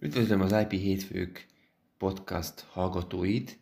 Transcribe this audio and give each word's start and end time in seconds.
Üdvözlöm 0.00 0.40
az 0.40 0.52
IP 0.52 0.70
Hétfők 0.80 1.46
podcast 1.96 2.64
hallgatóit. 2.70 3.58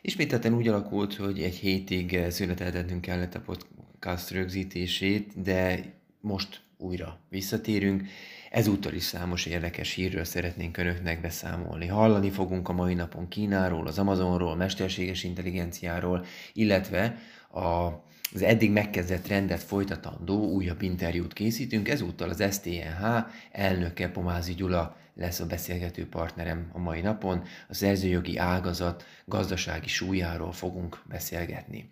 Ismételten 0.00 0.54
úgy 0.54 0.68
alakult, 0.68 1.14
hogy 1.14 1.42
egy 1.42 1.54
hétig 1.54 2.18
szüneteltetnünk 2.28 3.00
kellett 3.00 3.34
a 3.34 3.40
podcast 3.40 4.30
rögzítését, 4.30 5.42
de 5.42 5.92
most 6.20 6.60
újra 6.76 7.20
visszatérünk. 7.28 8.02
Ezúttal 8.50 8.92
is 8.92 9.02
számos 9.02 9.46
érdekes 9.46 9.94
hírről 9.94 10.24
szeretnénk 10.24 10.76
Önöknek 10.76 11.20
beszámolni. 11.20 11.86
Hallani 11.86 12.30
fogunk 12.30 12.68
a 12.68 12.72
mai 12.72 12.94
napon 12.94 13.28
Kínáról, 13.28 13.86
az 13.86 13.98
Amazonról, 13.98 14.56
mesterséges 14.56 15.24
intelligenciáról, 15.24 16.24
illetve 16.52 17.18
a 17.52 17.88
az 18.34 18.42
eddig 18.42 18.70
megkezdett 18.70 19.26
rendet 19.26 19.62
folytatandó 19.62 20.50
újabb 20.50 20.82
interjút 20.82 21.32
készítünk, 21.32 21.88
ezúttal 21.88 22.28
az 22.28 22.44
STNH 22.52 23.04
elnöke 23.52 24.08
Pomázi 24.08 24.54
Gyula 24.54 24.96
lesz 25.14 25.40
a 25.40 25.46
beszélgető 25.46 26.08
partnerem 26.08 26.70
a 26.72 26.78
mai 26.78 27.00
napon. 27.00 27.42
A 27.68 27.74
szerzőjogi 27.74 28.36
ágazat 28.36 29.04
gazdasági 29.24 29.88
súlyáról 29.88 30.52
fogunk 30.52 31.02
beszélgetni. 31.08 31.90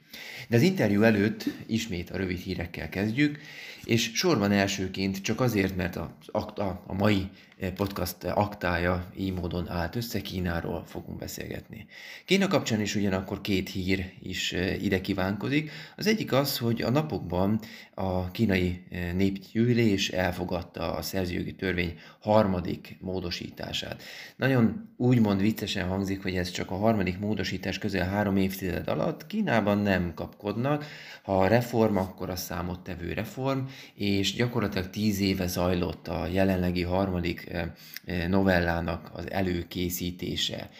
De 0.49 0.57
az 0.57 0.63
interjú 0.63 1.03
előtt 1.03 1.45
ismét 1.67 2.11
a 2.11 2.17
rövid 2.17 2.39
hírekkel 2.39 2.89
kezdjük, 2.89 3.39
és 3.85 4.11
sorban 4.15 4.53
elsőként 4.53 5.23
csak 5.23 5.41
azért, 5.41 5.77
mert 5.77 5.97
a, 5.97 6.17
akta, 6.27 6.83
a 6.87 6.95
mai 6.95 7.31
podcast 7.75 8.25
aktája 8.25 9.13
így 9.17 9.33
módon 9.33 9.69
állt 9.69 9.97
össze, 9.97 10.21
Kínáról 10.21 10.85
fogunk 10.87 11.19
beszélgetni. 11.19 11.87
Kína 12.25 12.49
kapcsán 12.49 12.81
is 12.81 12.95
ugyanakkor 12.95 13.41
két 13.41 13.69
hír 13.69 14.13
is 14.23 14.53
ide 14.81 15.01
kívánkozik. 15.01 15.71
Az 15.97 16.07
egyik 16.07 16.28
az, 16.33 16.59
hogy 16.59 16.83
a 16.83 16.91
napokban 16.91 17.61
a 17.95 18.31
kínai 18.31 18.85
népgyűlés 19.15 20.09
elfogadta 20.09 20.95
a 20.95 21.03
szerzőjogi 21.03 21.55
törvény 21.55 21.99
harmadik 22.21 22.97
módosítását. 23.01 24.03
Nagyon 24.37 24.89
úgymond 24.97 25.41
viccesen 25.41 25.89
hangzik, 25.89 26.23
hogy 26.23 26.37
ez 26.37 26.51
csak 26.51 26.71
a 26.71 26.77
harmadik 26.77 27.19
módosítás 27.19 27.79
közel 27.79 28.09
három 28.09 28.37
évtized 28.37 28.89
alatt. 28.89 29.27
Kínában 29.27 29.79
nem 29.79 30.15
kapkodnak, 30.15 30.85
ha 31.23 31.39
a 31.39 31.49
reform, 31.49 31.97
akkor 31.97 32.31
a 32.31 32.37
számottevő 32.37 33.13
reform, 33.13 33.59
és 33.95 34.35
gyakorlatilag 34.35 34.91
tíz 34.91 35.21
éve 35.21 35.47
zajlott 35.47 36.09
a 36.09 36.27
jelenlegi 36.27 36.83
harmadik 36.83 37.49
eh, 37.49 37.67
eh, 38.05 38.29
novellának 38.29 39.11
az 39.13 39.31
előkészítése. 39.31 40.71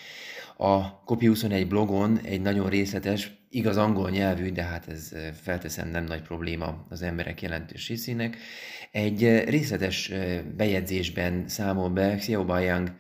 A 0.61 1.05
Kopi 1.05 1.27
21 1.27 1.69
blogon 1.69 2.19
egy 2.19 2.41
nagyon 2.41 2.69
részletes, 2.69 3.33
igaz 3.51 3.77
angol 3.77 4.11
nyelvű, 4.11 4.53
de 4.53 4.63
hát 4.63 4.89
ez 4.89 5.11
eh, 5.13 5.33
felteszem 5.33 5.89
nem 5.89 6.05
nagy 6.05 6.23
probléma 6.23 6.87
az 6.89 7.03
emberek 7.03 7.43
jelentős 7.43 7.89
részének, 7.89 8.37
egy 8.91 9.45
részletes 9.45 10.13
bejegyzésben 10.57 11.49
számol 11.49 11.89
be 11.89 12.17
Xiao 12.17 12.45
Bayang 12.45 12.93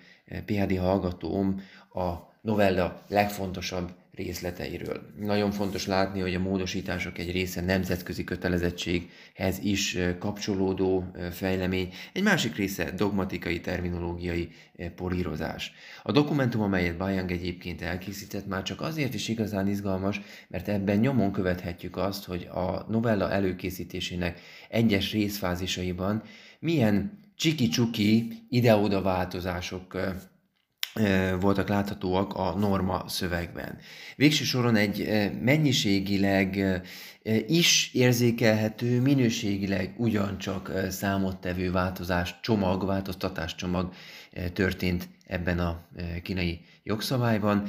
PhD 0.44 0.78
hallgatóm 0.78 1.60
a 1.92 2.12
novella 2.42 3.02
legfontosabb 3.08 3.90
részleteiről. 4.18 5.00
Nagyon 5.20 5.50
fontos 5.50 5.86
látni, 5.86 6.20
hogy 6.20 6.34
a 6.34 6.38
módosítások 6.38 7.18
egy 7.18 7.32
része 7.32 7.60
nemzetközi 7.60 8.24
kötelezettséghez 8.24 9.58
is 9.62 9.98
kapcsolódó 10.18 11.10
fejlemény, 11.30 11.92
egy 12.12 12.22
másik 12.22 12.56
része 12.56 12.90
dogmatikai, 12.90 13.60
terminológiai 13.60 14.48
polírozás. 14.96 15.72
A 16.02 16.12
dokumentum, 16.12 16.62
amelyet 16.62 16.96
Bayang 16.96 17.30
egyébként 17.30 17.82
elkészített, 17.82 18.46
már 18.46 18.62
csak 18.62 18.80
azért 18.80 19.14
is 19.14 19.28
igazán 19.28 19.68
izgalmas, 19.68 20.20
mert 20.48 20.68
ebben 20.68 20.98
nyomon 20.98 21.32
követhetjük 21.32 21.96
azt, 21.96 22.24
hogy 22.24 22.42
a 22.42 22.86
novella 22.88 23.30
előkészítésének 23.30 24.40
egyes 24.68 25.12
részfázisaiban 25.12 26.22
milyen 26.60 27.18
csiki-csuki 27.36 28.32
ide-oda 28.48 29.02
változások 29.02 29.96
voltak 31.40 31.68
láthatóak 31.68 32.34
a 32.34 32.54
norma 32.58 33.04
szövegben. 33.08 33.78
Végső 34.16 34.44
soron 34.44 34.76
egy 34.76 35.08
mennyiségileg 35.42 36.82
is 37.46 37.90
érzékelhető, 37.92 39.00
minőségileg 39.00 39.94
ugyancsak 39.96 40.72
számottevő 40.90 41.70
változás 41.70 42.38
csomag, 42.42 42.86
változtatás 42.86 43.54
csomag 43.54 43.92
történt 44.52 45.08
ebben 45.26 45.58
a 45.58 45.86
kínai 46.22 46.60
jogszabályban. 46.82 47.68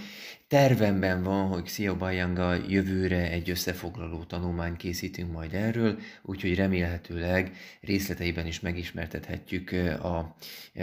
Tervemben 0.49 1.23
van, 1.23 1.47
hogy 1.47 1.63
Xiao 1.63 1.95
Bayanga 1.95 2.53
jövőre 2.67 3.29
egy 3.31 3.49
összefoglaló 3.49 4.23
tanulmányt 4.23 4.77
készítünk 4.77 5.31
majd 5.31 5.53
erről, 5.53 5.99
úgyhogy 6.21 6.55
remélhetőleg 6.55 7.55
részleteiben 7.81 8.47
is 8.47 8.59
megismertethetjük 8.59 9.71
a 10.03 10.35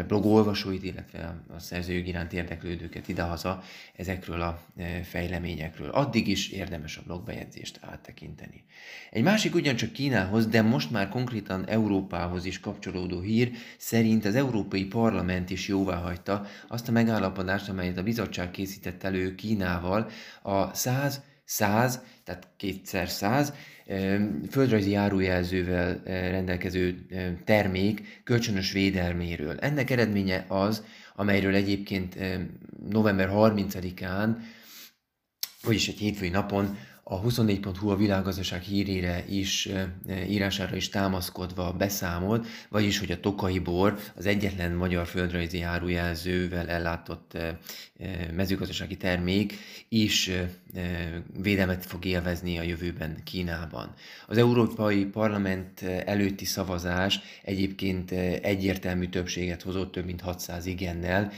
blog 0.07 0.27
olvasóit, 0.27 0.83
illetve 0.83 1.43
a 1.57 1.59
szerzőjog 1.59 2.07
iránt 2.07 2.33
érdeklődőket 2.33 3.09
idehaza 3.09 3.63
ezekről 3.97 4.41
a 4.41 4.63
fejleményekről. 5.03 5.91
Addig 5.91 6.29
is 6.29 6.49
érdemes 6.49 6.97
a 6.97 7.03
blogbejegyzést 7.07 7.79
áttekinteni. 7.83 8.65
Egy 9.11 9.23
másik 9.23 9.55
ugyancsak 9.55 9.93
Kínához, 9.93 10.47
de 10.47 10.63
most 10.63 10.91
már 10.91 11.09
konkrétan 11.09 11.69
Európához 11.69 12.45
is 12.45 12.61
kapcsolódó 12.61 13.21
hír 13.21 13.51
szerint 13.79 14.25
az 14.25 14.35
Európai 14.35 14.85
Parlament 14.85 15.51
is 15.51 15.69
jóvá 15.69 15.97
hagyta 15.97 16.47
azt 16.69 16.89
a 16.89 16.93
megállapodást, 16.93 17.69
amelyet 17.69 17.99
a 17.99 18.03
bizottság 18.03 18.51
készített 18.51 19.03
elő 19.03 19.35
Kínával 19.57 20.11
a 20.43 20.75
100 20.75 21.21
100, 21.45 22.01
tehát 22.25 22.49
kétszer 22.57 23.09
100 23.09 23.53
földrajzi 24.51 24.91
járójelzővel 24.91 26.01
rendelkező 26.05 27.07
termék 27.45 28.21
kölcsönös 28.25 28.73
védelméről. 28.73 29.59
Ennek 29.59 29.91
eredménye 29.91 30.45
az, 30.49 30.85
amelyről 31.15 31.55
egyébként 31.55 32.19
november 32.89 33.29
30-án, 33.33 34.37
vagyis 35.63 35.89
egy 35.89 35.99
hétfői 35.99 36.29
napon 36.29 36.77
a 37.09 37.21
24.hu 37.21 37.89
a 37.89 37.97
világgazdaság 37.97 38.63
hírére 38.63 39.25
is, 39.29 39.69
írására 40.29 40.77
is 40.77 40.89
támaszkodva 40.89 41.73
beszámolt, 41.73 42.47
vagyis, 42.69 42.99
hogy 42.99 43.11
a 43.11 43.21
tokai 43.21 43.59
bor 43.59 43.99
az 44.17 44.27
egyetlen 44.27 44.73
magyar 44.73 45.07
földrajzi 45.07 45.63
árujelzővel 45.63 46.69
ellátott 46.69 47.39
mezőgazdasági 48.33 48.97
termék 48.97 49.55
is 49.89 50.31
védelmet 51.43 51.87
fog 51.87 52.05
élvezni 52.05 52.59
a 52.59 52.63
jövőben 52.63 53.17
Kínában. 53.25 53.95
Az 54.27 54.39
Európai 54.39 55.05
Parlament 55.05 55.83
előtti 55.83 56.45
szavazás 56.45 57.21
egyébként 57.43 58.11
egyértelmű 58.43 59.09
többséget 59.09 59.63
hozott, 59.63 59.93
több 59.93 60.05
mint 60.05 60.21
600 60.21 60.67
igennel, 60.67 61.33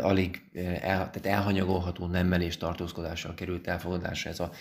alig 0.00 0.42
el, 0.54 0.80
tehát 0.80 1.26
elhanyagolható 1.26 2.06
nemmel 2.06 2.42
és 2.42 2.56
tartózkodással 2.56 3.34
került 3.34 3.66
elfogadásra 3.66 4.30
ez 4.30 4.40
a 4.40 4.52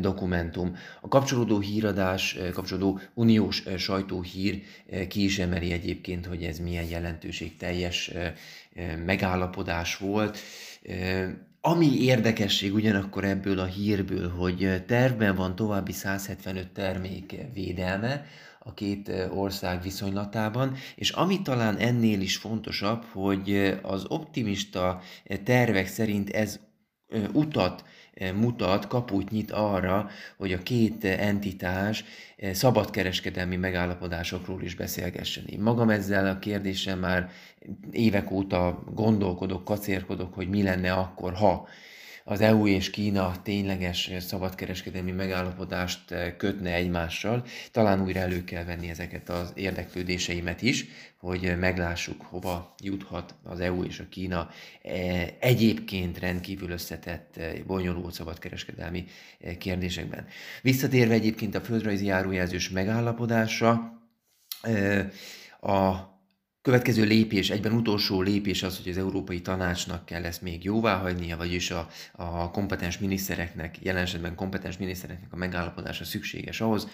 dokumentum. 0.00 0.76
A 1.00 1.08
kapcsolódó 1.08 1.60
híradás, 1.60 2.36
kapcsolódó 2.52 3.00
uniós 3.14 3.62
sajtóhír 3.76 4.62
ki 5.08 5.24
is 5.24 5.38
emeli 5.38 5.72
egyébként, 5.72 6.26
hogy 6.26 6.42
ez 6.42 6.58
milyen 6.58 6.88
jelentőség 6.88 7.56
teljes 7.56 8.10
megállapodás 9.04 9.96
volt. 9.96 10.38
Ami 11.60 12.02
érdekesség 12.02 12.74
ugyanakkor 12.74 13.24
ebből 13.24 13.58
a 13.58 13.64
hírből, 13.64 14.30
hogy 14.30 14.84
tervben 14.86 15.34
van 15.34 15.56
további 15.56 15.92
175 15.92 16.72
termék 16.72 17.36
védelme 17.54 18.26
a 18.58 18.74
két 18.74 19.12
ország 19.34 19.82
viszonylatában, 19.82 20.76
és 20.94 21.10
ami 21.10 21.42
talán 21.42 21.76
ennél 21.76 22.20
is 22.20 22.36
fontosabb, 22.36 23.04
hogy 23.04 23.78
az 23.82 24.04
optimista 24.08 25.00
tervek 25.44 25.86
szerint 25.86 26.30
ez 26.30 26.60
utat 27.32 27.84
mutat, 28.34 28.86
kaput 28.86 29.30
nyit 29.30 29.50
arra, 29.50 30.10
hogy 30.36 30.52
a 30.52 30.62
két 30.62 31.04
entitás 31.04 32.04
szabadkereskedelmi 32.52 33.56
megállapodásokról 33.56 34.62
is 34.62 34.74
beszélgessen. 34.74 35.44
Én 35.46 35.60
magam 35.60 35.90
ezzel 35.90 36.26
a 36.26 36.38
kérdéssel 36.38 36.96
már 36.96 37.30
évek 37.90 38.30
óta 38.30 38.82
gondolkodok, 38.94 39.64
kacérkodok, 39.64 40.34
hogy 40.34 40.48
mi 40.48 40.62
lenne 40.62 40.92
akkor, 40.92 41.34
ha 41.34 41.68
az 42.24 42.40
EU 42.40 42.66
és 42.66 42.90
Kína 42.90 43.42
tényleges 43.42 44.10
szabadkereskedelmi 44.18 45.10
megállapodást 45.10 46.10
eh, 46.10 46.34
kötne 46.36 46.74
egymással. 46.74 47.44
Talán 47.72 48.02
újra 48.02 48.20
elő 48.20 48.44
kell 48.44 48.64
venni 48.64 48.88
ezeket 48.88 49.28
az 49.28 49.52
érdeklődéseimet 49.54 50.62
is, 50.62 50.86
hogy 51.16 51.58
meglássuk, 51.58 52.22
hova 52.22 52.74
juthat 52.82 53.34
az 53.42 53.60
EU 53.60 53.84
és 53.84 53.98
a 53.98 54.08
Kína 54.08 54.48
eh, 54.82 55.28
egyébként 55.40 56.18
rendkívül 56.18 56.70
összetett, 56.70 57.36
eh, 57.36 57.52
bonyolult 57.66 58.14
szabadkereskedelmi 58.14 59.04
kérdésekben. 59.58 60.26
Visszatérve 60.62 61.14
egyébként 61.14 61.54
a 61.54 61.60
földrajzi 61.60 62.04
járójelzős 62.04 62.70
megállapodásra, 62.70 63.98
a 65.60 66.09
Következő 66.62 67.04
lépés, 67.04 67.50
egyben 67.50 67.72
utolsó 67.72 68.22
lépés 68.22 68.62
az, 68.62 68.76
hogy 68.76 68.88
az 68.88 68.98
Európai 68.98 69.40
Tanácsnak 69.40 70.04
kell 70.04 70.24
ezt 70.24 70.42
még 70.42 70.64
jóvá 70.64 70.96
hagynia, 70.96 71.36
vagyis 71.36 71.70
a, 71.70 71.88
a 72.12 72.50
kompetens 72.50 72.98
minisztereknek, 72.98 73.76
jelen 73.82 74.02
esetben 74.02 74.34
kompetens 74.34 74.78
minisztereknek 74.78 75.32
a 75.32 75.36
megállapodása 75.36 76.04
szükséges 76.04 76.60
ahhoz, 76.60 76.88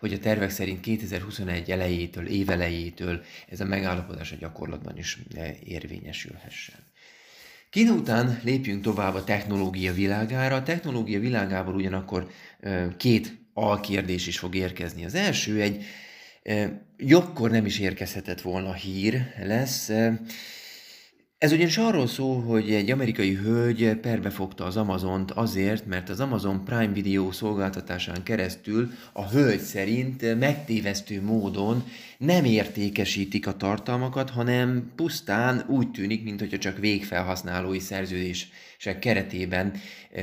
hogy 0.00 0.12
a 0.12 0.18
tervek 0.18 0.50
szerint 0.50 0.80
2021 0.80 1.70
elejétől, 1.70 2.26
évelejétől 2.26 3.24
ez 3.48 3.60
a 3.60 3.64
megállapodás 3.64 4.32
a 4.32 4.36
gyakorlatban 4.36 4.98
is 4.98 5.18
e, 5.34 5.54
érvényesülhessen. 5.64 6.78
Kína 7.70 7.92
után 7.92 8.40
lépjünk 8.42 8.82
tovább 8.82 9.14
a 9.14 9.24
technológia 9.24 9.92
világára. 9.92 10.54
A 10.54 10.62
technológia 10.62 11.20
világából 11.20 11.74
ugyanakkor 11.74 12.30
két 12.96 13.38
alkérdés 13.52 14.26
is 14.26 14.38
fog 14.38 14.54
érkezni. 14.54 15.04
Az 15.04 15.14
első 15.14 15.60
egy 15.60 15.84
jobbkor 16.96 17.50
nem 17.50 17.66
is 17.66 17.78
érkezhetett 17.78 18.40
volna 18.40 18.72
hír 18.72 19.34
lesz. 19.42 19.90
Ez 21.44 21.52
ugyanis 21.52 21.78
arról 21.78 22.06
szól, 22.06 22.42
hogy 22.42 22.70
egy 22.70 22.90
amerikai 22.90 23.34
hölgy 23.34 23.94
perbefogta 23.94 24.64
az 24.64 24.76
Amazont 24.76 25.30
azért, 25.30 25.86
mert 25.86 26.08
az 26.08 26.20
Amazon 26.20 26.64
Prime 26.64 26.92
Video 26.92 27.32
szolgáltatásán 27.32 28.22
keresztül 28.22 28.90
a 29.12 29.28
hölgy 29.28 29.60
szerint 29.60 30.38
megtévesztő 30.38 31.22
módon 31.22 31.84
nem 32.18 32.44
értékesítik 32.44 33.46
a 33.46 33.56
tartalmakat, 33.56 34.30
hanem 34.30 34.92
pusztán 34.96 35.64
úgy 35.68 35.90
tűnik, 35.90 36.24
mintha 36.24 36.58
csak 36.58 36.78
végfelhasználói 36.78 37.78
szerződések 37.78 38.98
keretében 38.98 39.72
e, 40.12 40.22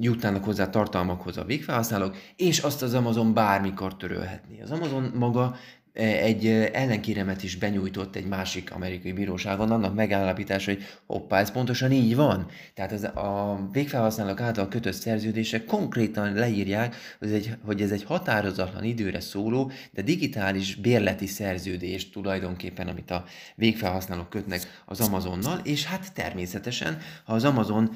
jutnának 0.00 0.44
hozzá 0.44 0.70
tartalmakhoz 0.70 1.36
a 1.36 1.44
végfelhasználók, 1.44 2.16
és 2.36 2.58
azt 2.58 2.82
az 2.82 2.94
Amazon 2.94 3.34
bármikor 3.34 3.96
törölhetné. 3.96 4.60
Az 4.60 4.70
Amazon 4.70 5.12
maga 5.14 5.56
egy 5.96 6.46
ellenkéremet 6.72 7.42
is 7.42 7.56
benyújtott 7.56 8.16
egy 8.16 8.26
másik 8.26 8.72
amerikai 8.72 9.12
bíróságon, 9.12 9.70
annak 9.70 9.94
megállapítása, 9.94 10.70
hogy 10.70 10.82
hoppá, 11.06 11.40
ez 11.40 11.50
pontosan 11.50 11.92
így 11.92 12.16
van. 12.16 12.46
Tehát 12.74 12.92
ez 12.92 13.04
a 13.04 13.60
végfelhasználók 13.72 14.40
által 14.40 14.68
kötött 14.68 14.94
szerződések 14.94 15.64
konkrétan 15.64 16.32
leírják, 16.32 16.96
hogy 17.18 17.28
ez, 17.28 17.34
egy, 17.34 17.54
hogy 17.64 17.82
ez 17.82 17.90
egy 17.90 18.04
határozatlan 18.04 18.84
időre 18.84 19.20
szóló, 19.20 19.70
de 19.90 20.02
digitális 20.02 20.74
bérleti 20.74 21.26
szerződés 21.26 22.10
tulajdonképpen, 22.10 22.88
amit 22.88 23.10
a 23.10 23.24
végfelhasználók 23.54 24.28
kötnek 24.28 24.82
az 24.84 25.00
Amazonnal, 25.00 25.60
és 25.64 25.84
hát 25.84 26.12
természetesen, 26.12 26.98
ha 27.24 27.34
az 27.34 27.44
Amazon 27.44 27.90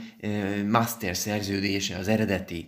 master 0.70 1.16
szerződése 1.16 1.96
az 1.96 2.08
eredeti 2.08 2.66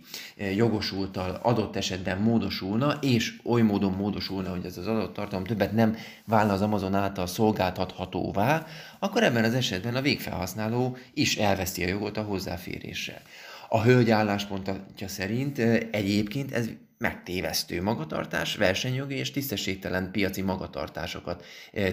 jogosultal 0.55 1.39
adott 1.41 1.75
esetben 1.75 2.17
módosulna, 2.17 2.97
és 3.01 3.39
oly 3.43 3.61
módon 3.61 3.91
módosulna, 3.91 4.49
hogy 4.49 4.65
ez 4.65 4.77
az 4.77 4.87
adott 4.87 5.17
tartalom 5.23 5.45
többet 5.45 5.71
nem 5.71 5.97
válna 6.25 6.53
az 6.53 6.61
Amazon 6.61 6.95
által 6.95 7.27
szolgáltathatóvá, 7.27 8.65
akkor 8.99 9.23
ebben 9.23 9.43
az 9.43 9.53
esetben 9.53 9.95
a 9.95 10.01
végfelhasználó 10.01 10.97
is 11.13 11.37
elveszti 11.37 11.83
a 11.83 11.87
jogot 11.87 12.17
a 12.17 12.21
hozzáférésre. 12.21 13.21
A 13.69 13.81
hölgy 13.81 14.09
álláspontja 14.09 15.07
szerint 15.07 15.59
egyébként 15.91 16.51
ez 16.51 16.69
megtévesztő 16.97 17.81
magatartás, 17.81 18.55
versenyjogi 18.55 19.15
és 19.15 19.31
tisztességtelen 19.31 20.11
piaci 20.11 20.41
magatartásokat 20.41 21.45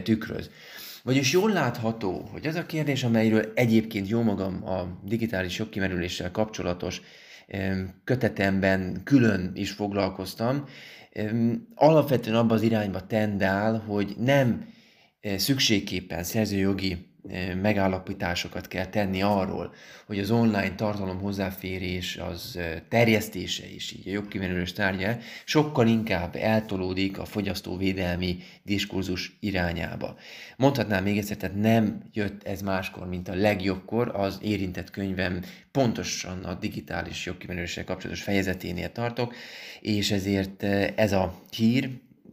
tükröz. 0.02 0.50
Vagyis 1.02 1.32
jól 1.32 1.52
látható, 1.52 2.28
hogy 2.32 2.46
az 2.46 2.54
a 2.54 2.66
kérdés, 2.66 3.04
amelyről 3.04 3.52
egyébként 3.54 4.08
jó 4.08 4.22
magam 4.22 4.68
a 4.68 4.98
digitális 5.04 5.58
jogkimerüléssel 5.58 6.30
kapcsolatos 6.30 7.00
kötetemben 8.04 9.00
külön 9.04 9.50
is 9.54 9.70
foglalkoztam, 9.70 10.64
alapvetően 11.74 12.36
abban 12.36 12.56
az 12.56 12.62
irányba 12.62 13.06
tendál, 13.06 13.78
hogy 13.78 14.14
nem 14.18 14.68
szükségképpen 15.36 16.24
szerzőjogi 16.24 17.09
megállapításokat 17.62 18.68
kell 18.68 18.86
tenni 18.86 19.22
arról, 19.22 19.74
hogy 20.06 20.18
az 20.18 20.30
online 20.30 20.74
tartalom 20.74 21.20
hozzáférés 21.20 22.16
az 22.16 22.58
terjesztése 22.88 23.66
is 23.66 23.92
így 23.92 24.08
a 24.08 24.10
jogkimerülős 24.10 24.72
tárgya 24.72 25.16
sokkal 25.44 25.86
inkább 25.86 26.36
eltolódik 26.36 27.18
a 27.18 27.24
fogyasztóvédelmi 27.24 28.38
diskurzus 28.62 29.36
irányába. 29.40 30.16
Mondhatnám 30.56 31.02
még 31.02 31.18
egyszer, 31.18 31.36
tehát 31.36 31.56
nem 31.56 32.02
jött 32.12 32.42
ez 32.42 32.62
máskor, 32.62 33.08
mint 33.08 33.28
a 33.28 33.34
legjobbkor, 33.34 34.12
az 34.14 34.38
érintett 34.42 34.90
könyvem 34.90 35.42
pontosan 35.70 36.44
a 36.44 36.54
digitális 36.54 37.26
jogkimerüléssel 37.26 37.84
kapcsolatos 37.84 38.22
fejezeténél 38.22 38.92
tartok, 38.92 39.34
és 39.80 40.10
ezért 40.10 40.62
ez 40.96 41.12
a 41.12 41.42
hír, 41.50 41.90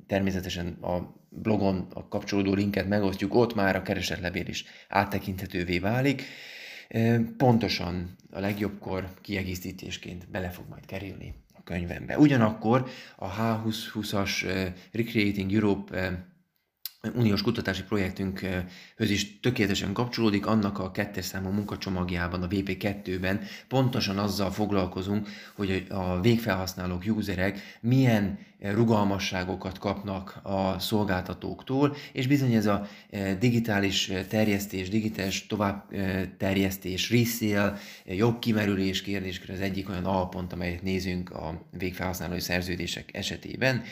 természetesen 0.08 0.68
a 0.82 1.17
blogon 1.42 1.88
a 1.94 2.08
kapcsolódó 2.08 2.54
linket 2.54 2.88
megosztjuk, 2.88 3.36
ott 3.36 3.56
már 3.56 3.76
a 3.76 3.82
keresetlevél 3.82 4.48
is 4.48 4.66
áttekinthetővé 4.90 5.80
válik. 5.80 6.24
Pontosan 7.38 8.16
a 8.32 8.40
legjobbkor 8.40 9.10
kiegészítésként 9.22 10.30
bele 10.30 10.50
fog 10.50 10.66
majd 10.70 10.86
kerülni 10.86 11.34
a 11.54 11.64
könyvembe. 11.64 12.18
Ugyanakkor 12.18 12.90
a 13.16 13.30
H2020-as 13.30 14.72
Recreating 14.92 15.54
Europe 15.54 16.26
uniós 17.16 17.42
kutatási 17.42 17.84
projektünkhöz 17.84 19.10
is 19.10 19.40
tökéletesen 19.40 19.94
kapcsolódik, 19.94 20.46
annak 20.46 20.80
a 20.80 20.92
kettes 20.92 21.26
számú 21.26 21.50
munkacsomagjában, 21.50 22.44
a 22.44 22.48
VP2-ben 22.48 23.42
pontosan 23.68 24.18
azzal 24.18 24.52
foglalkozunk, 24.52 25.28
hogy 25.56 25.86
a 25.90 26.22
végfelhasználók, 26.22 27.04
userek 27.08 27.78
milyen 27.82 28.40
rugalmasságokat 28.60 29.78
kapnak 29.78 30.40
a 30.44 30.80
szolgáltatóktól, 30.80 31.96
és 32.14 32.28
bizony 32.28 32.54
ez 32.54 32.66
a 32.66 32.88
digitális 33.40 34.12
terjesztés, 34.30 34.90
digitális 34.90 35.46
továbbterjesztés, 35.48 37.12
resale, 37.12 37.78
jobb 38.06 38.40
kimerülés 38.40 39.02
kérdéskör 39.02 39.50
az 39.50 39.62
egyik 39.62 39.90
olyan 39.90 40.06
alpont, 40.06 40.54
amelyet 40.54 40.82
nézünk 40.82 41.30
a 41.30 41.68
végfelhasználói 41.78 42.40
szerződések 42.40 43.10
esetében. 43.14 43.84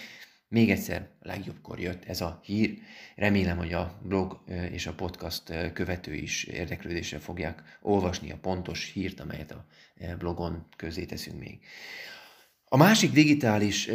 Még 0.48 0.72
egyszer, 0.72 1.10
legjobbkor 1.22 1.80
jött 1.80 2.06
ez 2.06 2.22
a 2.22 2.40
hír. 2.44 2.78
Remélem, 3.16 3.58
hogy 3.58 3.74
a 3.74 4.00
blog 4.04 4.44
és 4.72 4.88
a 4.88 4.94
podcast 4.94 5.72
követő 5.74 6.14
is 6.14 6.44
érdeklődéssel 6.44 7.20
fogják 7.20 7.80
olvasni 7.82 8.32
a 8.32 8.38
pontos 8.42 8.92
hírt, 8.94 9.20
amelyet 9.20 9.52
a 9.52 9.66
blogon 10.18 10.66
közé 10.76 11.06
teszünk 11.06 11.40
még. 11.40 11.60
A 12.66 12.78
másik 12.78 13.12
digitális 13.12 13.86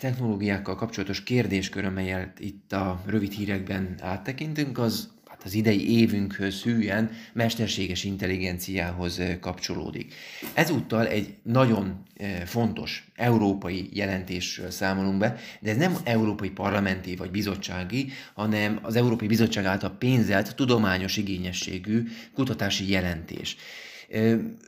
technológiákkal 0.00 0.74
kapcsolatos 0.74 1.22
kérdéskör, 1.22 1.84
amelyet 1.84 2.40
itt 2.40 2.72
a 2.72 3.02
rövid 3.06 3.32
hírekben 3.32 3.94
áttekintünk, 4.00 4.78
az 4.78 5.17
hát 5.38 5.46
az 5.46 5.54
idei 5.54 5.98
évünkhöz 5.98 6.62
hűen 6.62 7.10
mesterséges 7.32 8.04
intelligenciához 8.04 9.20
kapcsolódik. 9.40 10.14
Ezúttal 10.54 11.06
egy 11.06 11.34
nagyon 11.42 12.02
fontos 12.44 13.08
európai 13.14 13.88
jelentésről 13.92 14.70
számolunk 14.70 15.18
be, 15.18 15.36
de 15.60 15.70
ez 15.70 15.76
nem 15.76 15.96
európai 16.04 16.50
parlamenti 16.50 17.16
vagy 17.16 17.30
bizottsági, 17.30 18.12
hanem 18.34 18.78
az 18.82 18.96
Európai 18.96 19.28
Bizottság 19.28 19.64
által 19.64 19.96
pénzelt 19.98 20.54
tudományos 20.54 21.16
igényességű 21.16 22.08
kutatási 22.34 22.90
jelentés. 22.90 23.56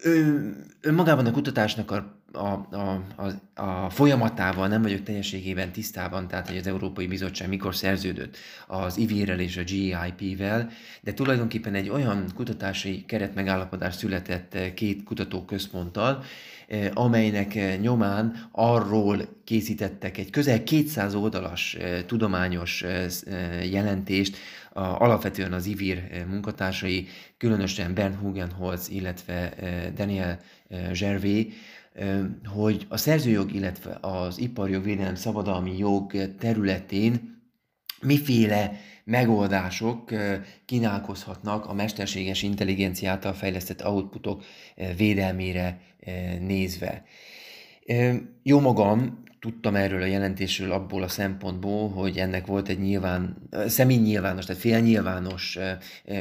Ő, 0.03 0.57
önmagában 0.81 1.27
a 1.27 1.31
kutatásnak 1.31 1.91
a 1.91 2.20
a, 2.33 2.67
a, 2.71 3.03
a, 3.17 3.63
a 3.63 3.91
folyamatával 3.91 4.69
nem 4.69 4.83
vagyok 4.83 5.03
teljességében 5.03 5.73
tisztában, 5.73 6.29
tehát 6.29 6.49
hogy 6.49 6.57
az 6.57 6.67
Európai 6.67 7.07
Bizottság 7.07 7.49
mikor 7.49 7.75
szerződött 7.75 8.37
az 8.67 8.97
IVIR-rel 8.97 9.41
és 9.41 9.57
a 9.57 9.63
GIP-vel, 9.63 10.71
de 11.01 11.13
tulajdonképpen 11.13 11.75
egy 11.75 11.89
olyan 11.89 12.25
kutatási 12.35 13.05
keretmegállapodás 13.07 13.95
született 13.95 14.75
két 14.75 15.03
kutatóközponttal, 15.03 16.23
eh, 16.69 16.91
amelynek 16.95 17.55
eh, 17.55 17.79
nyomán 17.79 18.49
arról 18.53 19.19
készítettek 19.45 20.19
egy 20.19 20.31
közel 20.31 20.63
200 20.63 21.15
oldalas 21.15 21.75
eh, 21.75 22.03
tudományos 22.07 22.85
jelentést, 23.71 24.37
alapvetően 24.73 25.53
az 25.53 25.67
IVIR 25.67 26.25
munkatársai, 26.29 27.09
különösen 27.39 27.95
Bernd 27.95 28.15
Hugenholz, 28.15 28.89
illetve 28.91 29.53
Daniel 29.95 30.41
Gervais, 30.93 31.47
hogy 32.45 32.87
a 32.89 32.97
szerzőjog, 32.97 33.55
illetve 33.55 33.99
az 34.01 34.39
iparjog 34.39 34.85
védelem 34.85 35.15
szabadalmi 35.15 35.79
jog 35.79 36.37
területén 36.39 37.39
miféle 38.03 38.81
megoldások 39.05 40.11
kínálkozhatnak 40.65 41.67
a 41.67 41.75
mesterséges 41.75 42.43
intelligenciától 42.43 43.33
fejlesztett 43.33 43.85
outputok 43.85 44.45
védelmére 44.97 45.81
nézve. 46.41 47.05
Jó 48.43 48.61
magam 48.61 49.23
tudtam 49.41 49.75
erről 49.75 50.03
a 50.03 50.07
jelentésről 50.07 50.73
abból 50.73 51.03
a 51.03 51.09
szempontból, 51.09 51.89
hogy 51.89 52.17
ennek 52.17 52.47
volt 52.47 52.69
egy 52.69 52.79
nyilván, 52.79 53.37
személy 53.67 53.97
nyilvános, 53.97 54.45
tehát 54.45 54.61
félnyilvános 54.61 55.59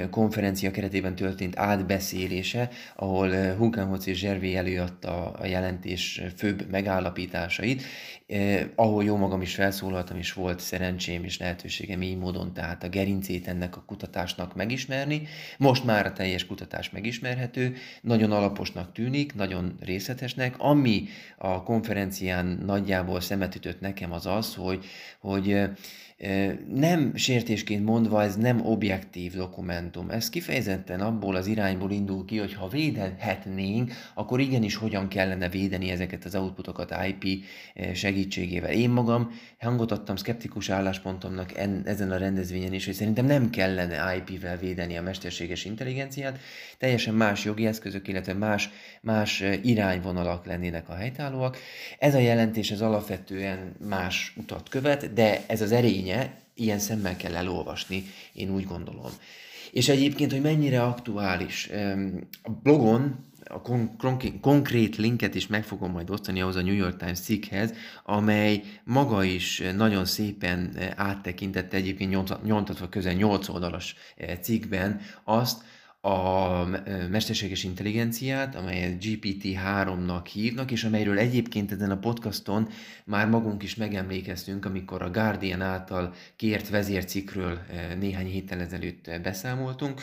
konferencia 0.09 0.71
keretében 0.71 1.15
történt 1.15 1.57
átbeszélése, 1.57 2.69
ahol 2.95 3.53
Hunkenholz 3.55 4.07
és 4.07 4.17
Zservé 4.17 4.55
előadta 4.55 5.31
a 5.31 5.45
jelentés 5.45 6.21
főbb 6.35 6.69
megállapításait, 6.71 7.83
ahol 8.75 9.03
jó 9.03 9.15
magam 9.15 9.41
is 9.41 9.55
felszólaltam, 9.55 10.17
és 10.17 10.33
volt 10.33 10.59
szerencsém 10.59 11.23
és 11.23 11.39
lehetőségem 11.39 12.01
így 12.01 12.17
módon 12.17 12.53
tehát 12.53 12.83
a 12.83 12.89
gerincét 12.89 13.47
ennek 13.47 13.77
a 13.77 13.83
kutatásnak 13.85 14.55
megismerni. 14.55 15.21
Most 15.57 15.85
már 15.85 16.05
a 16.05 16.13
teljes 16.13 16.45
kutatás 16.45 16.89
megismerhető, 16.89 17.75
nagyon 18.01 18.31
alaposnak 18.31 18.91
tűnik, 18.93 19.35
nagyon 19.35 19.75
részletesnek. 19.79 20.55
Ami 20.57 21.07
a 21.37 21.63
konferencián 21.63 22.45
nagyjából 22.65 23.08
szemet 23.19 23.55
ütött 23.55 23.79
nekem 23.79 24.11
az 24.11 24.25
az, 24.25 24.55
hogy, 24.55 24.85
hogy 25.19 25.61
nem 26.73 27.15
sértésként 27.15 27.85
mondva, 27.85 28.23
ez 28.23 28.35
nem 28.35 28.65
objektív 28.65 29.33
dokumentum. 29.33 30.09
Ez 30.09 30.29
kifejezetten 30.29 30.99
abból 30.99 31.35
az 31.35 31.47
irányból 31.47 31.91
indul 31.91 32.25
ki, 32.25 32.37
hogy 32.37 32.53
ha 32.53 32.67
védhetnénk, 32.67 33.93
akkor 34.13 34.39
igenis 34.39 34.75
hogyan 34.75 35.07
kellene 35.07 35.49
védeni 35.49 35.89
ezeket 35.89 36.25
az 36.25 36.35
outputokat 36.35 36.95
IP 37.07 37.45
segítségével. 37.93 38.71
Én 38.71 38.89
magam 38.89 39.31
hangot 39.59 39.91
adtam 39.91 40.15
szkeptikus 40.15 40.69
álláspontomnak 40.69 41.57
en, 41.57 41.81
ezen 41.85 42.11
a 42.11 42.17
rendezvényen 42.17 42.73
is, 42.73 42.85
hogy 42.85 42.93
szerintem 42.93 43.25
nem 43.25 43.49
kellene 43.49 44.15
IP-vel 44.15 44.57
védeni 44.57 44.97
a 44.97 45.01
mesterséges 45.01 45.65
intelligenciát, 45.65 46.39
teljesen 46.77 47.13
más 47.13 47.45
jogi 47.45 47.65
eszközök, 47.65 48.07
illetve 48.07 48.33
más, 48.33 48.69
más 49.01 49.43
irányvonalak 49.61 50.45
lennének 50.45 50.89
a 50.89 50.95
helytállóak. 50.95 51.57
Ez 51.99 52.15
a 52.15 52.19
jelentés 52.19 52.71
ez 52.71 52.81
alapvetően 52.81 53.75
más 53.87 54.33
utat 54.37 54.69
követ, 54.69 55.13
de 55.13 55.41
ez 55.47 55.61
az 55.61 55.71
erénye, 56.09 56.37
ilyen 56.53 56.79
szemmel 56.79 57.15
kell 57.15 57.35
elolvasni, 57.35 58.03
én 58.33 58.53
úgy 58.53 58.65
gondolom. 58.65 59.11
És 59.71 59.89
egyébként, 59.89 60.31
hogy 60.31 60.41
mennyire 60.41 60.83
aktuális. 60.83 61.69
A 62.43 62.49
blogon 62.63 63.27
a 63.51 63.61
kon- 63.61 64.39
konkrét 64.41 64.95
linket 64.95 65.35
is 65.35 65.47
meg 65.47 65.63
fogom 65.63 65.91
majd 65.91 66.09
osztani 66.09 66.41
ahhoz 66.41 66.55
a 66.55 66.61
New 66.61 66.73
York 66.73 66.97
Times 66.97 67.19
cikkhez, 67.19 67.73
amely 68.03 68.61
maga 68.83 69.23
is 69.23 69.63
nagyon 69.75 70.05
szépen 70.05 70.77
áttekintette 70.95 71.77
egyébként 71.77 72.43
nyomtatva 72.43 72.89
közel 72.89 73.13
8 73.13 73.49
oldalas 73.49 73.95
cikkben 74.41 75.01
azt, 75.23 75.63
a 76.01 76.63
mesterséges 77.09 77.63
intelligenciát, 77.63 78.55
amelyet 78.55 79.03
GPT-3-nak 79.03 80.25
hívnak, 80.33 80.71
és 80.71 80.83
amelyről 80.83 81.17
egyébként 81.17 81.71
ezen 81.71 81.91
a 81.91 81.97
podcaston 81.97 82.67
már 83.05 83.29
magunk 83.29 83.63
is 83.63 83.75
megemlékeztünk, 83.75 84.65
amikor 84.65 85.01
a 85.01 85.11
Guardian 85.11 85.61
által 85.61 86.13
kért 86.35 86.69
vezércikről 86.69 87.59
néhány 87.99 88.27
héttel 88.27 88.59
ezelőtt 88.59 89.11
beszámoltunk. 89.23 90.01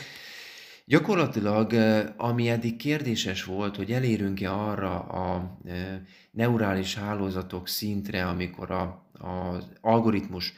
Gyakorlatilag, 0.85 1.73
ami 2.17 2.49
eddig 2.49 2.75
kérdéses 2.75 3.43
volt, 3.43 3.75
hogy 3.75 3.91
elérünk-e 3.91 4.53
arra 4.53 4.99
a 4.99 5.57
neurális 6.31 6.95
hálózatok 6.95 7.67
szintre, 7.67 8.27
amikor 8.27 8.71
a, 8.71 9.05
algoritmus 9.81 10.53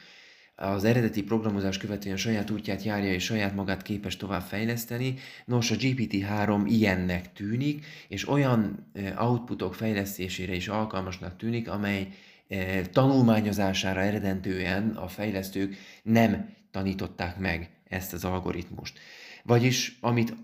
az 0.62 0.84
eredeti 0.84 1.22
programozás 1.22 1.76
követően 1.76 2.16
saját 2.16 2.50
útját 2.50 2.82
járja 2.82 3.12
és 3.12 3.24
saját 3.24 3.54
magát 3.54 3.82
képes 3.82 4.16
tovább 4.16 4.42
fejleszteni. 4.42 5.14
Nos, 5.44 5.70
a 5.70 5.74
GPT-3 5.74 6.62
ilyennek 6.66 7.32
tűnik, 7.32 7.84
és 8.08 8.28
olyan 8.28 8.90
outputok 9.18 9.74
fejlesztésére 9.74 10.54
is 10.54 10.68
alkalmasnak 10.68 11.36
tűnik, 11.36 11.68
amely 11.68 12.08
tanulmányozására 12.92 14.00
eredentően 14.00 14.88
a 14.88 15.08
fejlesztők 15.08 15.76
nem 16.02 16.54
tanították 16.70 17.38
meg 17.38 17.70
ezt 17.88 18.12
az 18.12 18.24
algoritmust. 18.24 18.98
Vagyis, 19.44 19.98
amit 20.00 20.34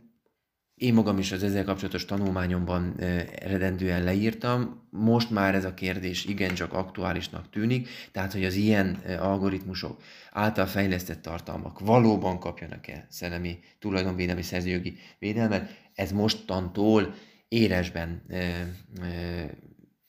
én 0.76 0.94
magam 0.94 1.18
is 1.18 1.32
az 1.32 1.42
ezzel 1.42 1.64
kapcsolatos 1.64 2.04
tanulmányomban 2.04 3.00
eredendően 3.38 4.04
leírtam, 4.04 4.88
most 4.90 5.30
már 5.30 5.54
ez 5.54 5.64
a 5.64 5.74
kérdés 5.74 6.24
igencsak 6.24 6.72
aktuálisnak 6.72 7.50
tűnik, 7.50 7.88
tehát 8.12 8.32
hogy 8.32 8.44
az 8.44 8.54
ilyen 8.54 8.94
algoritmusok 9.18 10.02
által 10.30 10.66
fejlesztett 10.66 11.22
tartalmak 11.22 11.78
valóban 11.78 12.38
kapjanak-e 12.38 13.06
szellemi 13.08 13.58
tulajdonvédelmi 13.78 14.42
szerzőjogi 14.42 14.98
védelmet, 15.18 15.90
ez 15.94 16.12
mostantól 16.12 17.14
élesben 17.48 18.22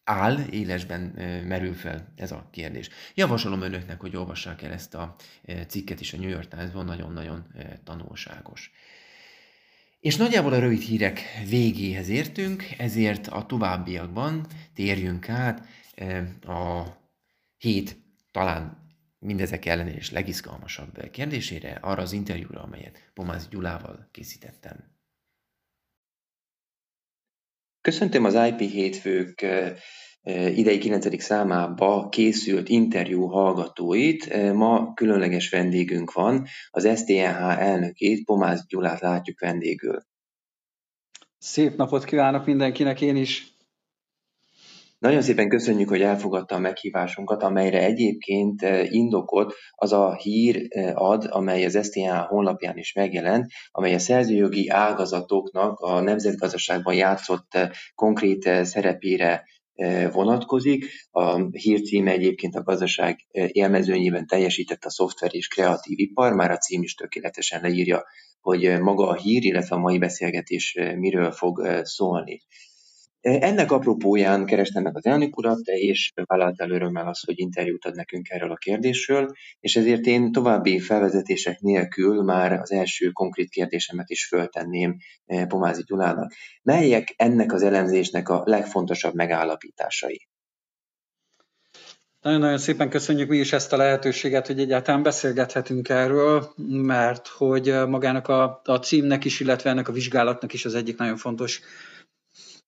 áll, 0.04 0.38
élesben 0.50 1.02
merül 1.48 1.74
fel 1.74 2.14
ez 2.16 2.32
a 2.32 2.48
kérdés. 2.52 2.90
Javasolom 3.14 3.62
önöknek, 3.62 4.00
hogy 4.00 4.16
olvassák 4.16 4.62
el 4.62 4.72
ezt 4.72 4.96
a 4.96 5.16
cikket 5.68 6.00
is 6.00 6.14
a 6.14 6.18
New 6.18 6.30
York 6.30 6.48
Times-ban, 6.48 6.86
nagyon-nagyon 6.86 7.46
tanulságos. 7.84 8.72
És 10.08 10.16
nagyjából 10.16 10.54
a 10.54 10.60
rövid 10.60 10.82
hírek 10.82 11.22
végéhez 11.50 12.10
értünk, 12.10 12.64
ezért 12.78 13.28
a 13.28 13.46
továbbiakban 13.46 14.48
térjünk 14.74 15.30
át 15.30 15.68
a 16.46 16.84
hét 17.58 17.98
talán 18.32 18.78
mindezek 19.20 19.66
ellenére 19.66 19.98
is 19.98 20.12
legizgalmasabb 20.12 21.10
kérdésére, 21.10 21.72
arra 21.82 22.02
az 22.02 22.12
interjúra, 22.12 22.62
amelyet 22.62 23.12
Pomáz 23.14 23.48
Gyulával 23.48 24.08
készítettem. 24.12 24.98
Köszöntöm 27.82 28.24
az 28.24 28.34
IP 28.34 28.60
hétfők 28.60 29.46
idei 30.56 30.78
9. 30.78 31.22
számába 31.22 32.10
készült 32.10 32.70
interjú 32.70 33.26
hallgatóit. 33.26 34.54
Ma 34.54 34.94
különleges 34.94 35.50
vendégünk 35.50 36.12
van, 36.14 36.46
az 36.70 36.98
STNH 36.98 37.62
elnökét, 37.62 38.26
Pomáz 38.26 38.66
Gyulát 38.68 39.00
látjuk 39.00 39.40
vendégül. 39.40 40.02
Szép 41.38 41.76
napot 41.76 42.04
kívánok 42.04 42.46
mindenkinek 42.46 43.02
én 43.02 43.16
is! 43.16 43.56
Nagyon 45.00 45.22
szépen 45.22 45.50
köszönjük, 45.50 45.90
hogy 45.90 46.02
elfogadta 46.02 46.56
a 46.56 46.60
meghívásunkat, 46.60 47.44
amelyre 47.44 47.84
egyébként 47.84 48.62
indokot 48.90 49.54
az 49.72 49.94
a 49.94 50.16
hír 50.16 50.68
ad, 50.94 51.28
amely 51.30 51.66
az 51.66 51.80
STH 51.84 52.28
honlapján 52.28 52.78
is 52.78 52.94
megjelent, 52.94 53.52
amely 53.72 53.94
a 53.94 54.00
szerzőjogi 54.00 54.70
ágazatoknak 54.70 55.80
a 55.80 56.00
nemzetgazdaságban 56.00 56.94
játszott 56.94 57.58
konkrét 57.96 58.50
szerepére 58.64 59.44
vonatkozik. 60.12 60.86
A 61.12 61.36
hírcíme 61.52 62.12
egyébként 62.12 62.56
a 62.56 62.64
gazdaság 62.64 63.26
élmezőnyében 63.32 64.28
teljesített 64.28 64.84
a 64.84 64.90
szoftver 64.90 65.36
és 65.36 65.48
kreatív 65.48 66.00
ipar, 66.00 66.34
már 66.34 66.52
a 66.52 66.58
cím 66.58 66.82
is 66.82 66.94
tökéletesen 66.94 67.62
leírja, 67.62 68.04
hogy 68.42 68.80
maga 68.80 69.08
a 69.08 69.16
hír, 69.16 69.44
illetve 69.44 69.76
a 69.76 69.80
mai 69.80 69.98
beszélgetés 69.98 70.78
miről 70.96 71.32
fog 71.32 71.82
szólni. 71.84 72.42
Ennek 73.28 73.72
apropóján 73.72 74.46
kerestem 74.46 74.84
meg 74.84 74.96
az 74.96 75.06
elnök 75.06 75.38
urat, 75.38 75.60
és 75.64 76.12
vállalt 76.26 76.62
el 76.62 76.70
örömmel 76.70 77.08
az, 77.08 77.24
hogy 77.26 77.40
interjút 77.40 77.86
ad 77.86 77.96
nekünk 77.96 78.30
erről 78.30 78.52
a 78.52 78.56
kérdésről, 78.56 79.32
és 79.60 79.76
ezért 79.76 80.06
én 80.06 80.32
további 80.32 80.80
felvezetések 80.80 81.60
nélkül 81.60 82.24
már 82.24 82.52
az 82.52 82.72
első 82.72 83.10
konkrét 83.10 83.50
kérdésemet 83.50 84.10
is 84.10 84.28
föltenném 84.28 84.98
Pomázi 85.48 85.84
Gyulának. 85.84 86.34
Melyek 86.64 87.14
ennek 87.18 87.54
az 87.54 87.64
elemzésnek 87.64 88.30
a 88.30 88.42
legfontosabb 88.46 89.14
megállapításai? 89.14 90.28
Nagyon-nagyon 92.22 92.58
szépen 92.58 92.90
köszönjük 92.90 93.30
mi 93.30 93.38
is 93.38 93.54
ezt 93.54 93.74
a 93.74 93.78
lehetőséget, 93.78 94.48
hogy 94.48 94.60
egyáltalán 94.60 95.04
beszélgethetünk 95.04 95.90
erről, 95.90 96.54
mert 96.68 97.28
hogy 97.28 97.74
magának 97.88 98.28
a, 98.28 98.62
a 98.64 98.76
címnek 98.76 99.26
is, 99.26 99.40
illetve 99.40 99.70
ennek 99.70 99.88
a 99.88 99.92
vizsgálatnak 99.92 100.54
is 100.54 100.66
az 100.66 100.76
egyik 100.76 100.98
nagyon 100.98 101.18
fontos 101.18 101.62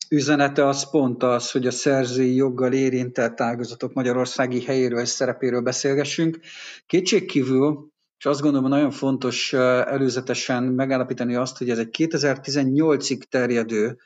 üzenete 0.09 0.67
az 0.67 0.89
pont 0.89 1.23
az, 1.23 1.51
hogy 1.51 1.67
a 1.67 1.71
szerzői 1.71 2.35
joggal 2.35 2.73
érintett 2.73 3.41
ágazatok 3.41 3.93
magyarországi 3.93 4.63
helyéről 4.63 4.99
és 4.99 5.09
szerepéről 5.09 5.61
beszélgessünk. 5.61 6.39
Kétségkívül, 6.85 7.89
és 8.17 8.25
azt 8.25 8.41
gondolom, 8.41 8.69
nagyon 8.69 8.91
fontos 8.91 9.53
előzetesen 9.53 10.63
megállapítani 10.63 11.35
azt, 11.35 11.57
hogy 11.57 11.69
ez 11.69 11.77
egy 11.77 11.95
2018-ig 11.97 13.21
terjedő 13.29 13.97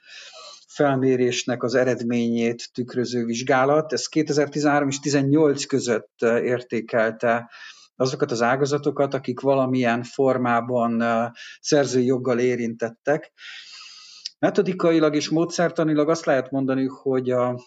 felmérésnek 0.68 1.64
az 1.64 1.76
eredményét 1.76 2.70
tükröző 2.74 3.26
vizsgálat. 3.26 3.94
Ez 3.94 4.08
2013 4.08 4.88
és 4.88 5.00
2018 5.00 5.66
között 5.66 6.22
értékelte 6.22 7.50
azokat 7.96 8.32
az 8.32 8.42
ágazatokat, 8.42 9.14
akik 9.14 9.40
valamilyen 9.40 10.04
formában 10.04 11.04
szerzői 11.60 12.06
joggal 12.06 12.40
érintettek. 12.40 13.32
Metodikailag 14.44 15.16
és 15.16 15.30
módszertanilag 15.30 16.10
azt 16.10 16.26
lehet 16.26 16.52
mondani, 16.52 16.86
hogy 16.86 17.32
a 17.32 17.60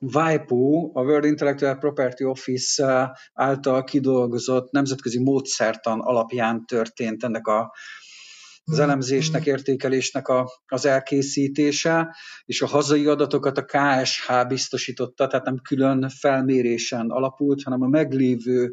WIPO, 0.00 0.90
a 0.94 1.02
World 1.02 1.24
Intellectual 1.24 1.76
Property 1.78 2.24
Office 2.24 3.18
által 3.32 3.84
kidolgozott 3.84 4.70
nemzetközi 4.70 5.18
módszertan 5.18 6.00
alapján 6.00 6.64
történt 6.66 7.24
ennek 7.24 7.46
a, 7.46 7.74
az 8.64 8.78
elemzésnek, 8.78 9.46
értékelésnek 9.46 10.28
a, 10.28 10.50
az 10.66 10.86
elkészítése, 10.86 12.16
és 12.44 12.62
a 12.62 12.66
hazai 12.66 13.06
adatokat 13.06 13.58
a 13.58 13.64
KSH 13.64 14.46
biztosította, 14.48 15.26
tehát 15.26 15.44
nem 15.44 15.60
külön 15.62 16.08
felmérésen 16.08 17.10
alapult, 17.10 17.62
hanem 17.62 17.82
a 17.82 17.88
meglévő 17.88 18.70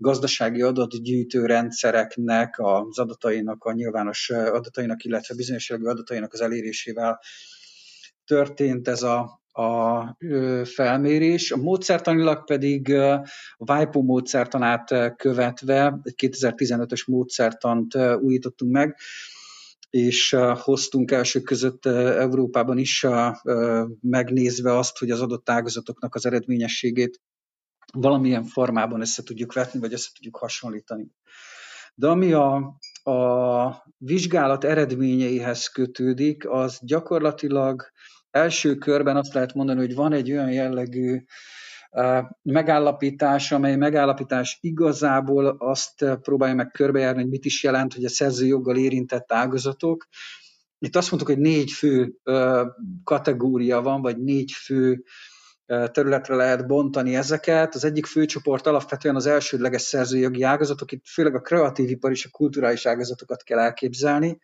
gazdasági 0.00 0.62
adatgyűjtő 0.62 1.46
rendszereknek, 1.46 2.54
az 2.58 2.98
adatainak, 2.98 3.64
a 3.64 3.72
nyilvános 3.72 4.30
adatainak, 4.30 5.04
illetve 5.04 5.34
bizonyos 5.34 5.70
adatainak 5.70 6.32
az 6.32 6.40
elérésével 6.40 7.20
történt 8.24 8.88
ez 8.88 9.02
a, 9.02 9.40
a 9.62 10.16
felmérés. 10.64 11.52
A 11.52 11.56
módszertanilag 11.56 12.44
pedig 12.44 12.94
a 12.94 13.26
WIPO 13.58 14.02
módszertanát 14.02 15.16
követve 15.16 16.00
egy 16.02 16.14
2015-ös 16.16 17.06
módszertant 17.06 17.94
újítottunk 18.20 18.72
meg, 18.72 18.96
és 19.90 20.36
hoztunk 20.54 21.10
elsők 21.10 21.44
között 21.44 21.86
Európában 21.86 22.78
is 22.78 23.06
megnézve 24.00 24.76
azt, 24.76 24.98
hogy 24.98 25.10
az 25.10 25.20
adott 25.20 25.50
ágazatoknak 25.50 26.14
az 26.14 26.26
eredményességét 26.26 27.20
valamilyen 27.92 28.44
formában 28.44 29.00
össze 29.00 29.22
tudjuk 29.22 29.52
vetni, 29.52 29.80
vagy 29.80 29.92
össze 29.92 30.10
tudjuk 30.14 30.36
hasonlítani. 30.36 31.10
De 31.94 32.08
ami 32.08 32.32
a, 32.32 32.54
a 33.10 33.86
vizsgálat 33.96 34.64
eredményeihez 34.64 35.66
kötődik, 35.66 36.48
az 36.48 36.78
gyakorlatilag 36.82 37.82
első 38.30 38.74
körben 38.74 39.16
azt 39.16 39.34
lehet 39.34 39.54
mondani, 39.54 39.78
hogy 39.78 39.94
van 39.94 40.12
egy 40.12 40.30
olyan 40.30 40.52
jellegű 40.52 41.24
megállapítás, 42.42 43.52
amely 43.52 43.76
megállapítás 43.76 44.58
igazából 44.60 45.46
azt 45.46 46.04
próbálja 46.22 46.54
meg 46.54 46.70
körbejárni, 46.70 47.20
hogy 47.20 47.30
mit 47.30 47.44
is 47.44 47.62
jelent, 47.62 47.94
hogy 47.94 48.04
a 48.04 48.08
szerzőjoggal 48.08 48.76
érintett 48.76 49.32
ágazatok. 49.32 50.06
Itt 50.78 50.96
azt 50.96 51.10
mondtuk, 51.10 51.34
hogy 51.34 51.44
négy 51.44 51.70
fő 51.70 52.14
kategória 53.04 53.82
van, 53.82 54.02
vagy 54.02 54.18
négy 54.18 54.52
fő 54.52 55.04
területre 55.68 56.34
lehet 56.34 56.66
bontani 56.66 57.16
ezeket. 57.16 57.74
Az 57.74 57.84
egyik 57.84 58.06
főcsoport 58.06 58.66
alapvetően 58.66 59.16
az 59.16 59.26
elsődleges 59.26 59.82
szerzőjogi 59.82 60.42
ágazatok, 60.42 60.92
itt 60.92 61.06
főleg 61.06 61.34
a 61.34 61.40
kreatív 61.40 61.90
ipar 61.90 62.10
és 62.10 62.24
a 62.24 62.30
kulturális 62.30 62.86
ágazatokat 62.86 63.42
kell 63.42 63.58
elképzelni. 63.58 64.38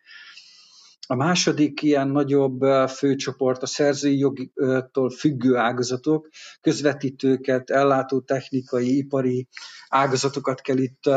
A 1.07 1.15
második 1.15 1.81
ilyen 1.81 2.07
nagyobb 2.07 2.61
főcsoport 2.89 3.61
a 3.61 3.65
szerzői 3.65 4.17
jogtól 4.17 5.09
függő 5.09 5.55
ágazatok, 5.55 6.29
közvetítőket, 6.61 7.69
ellátó 7.69 8.19
technikai, 8.19 8.97
ipari 8.97 9.47
ágazatokat 9.87 10.61
kell 10.61 10.77
itt 10.77 11.09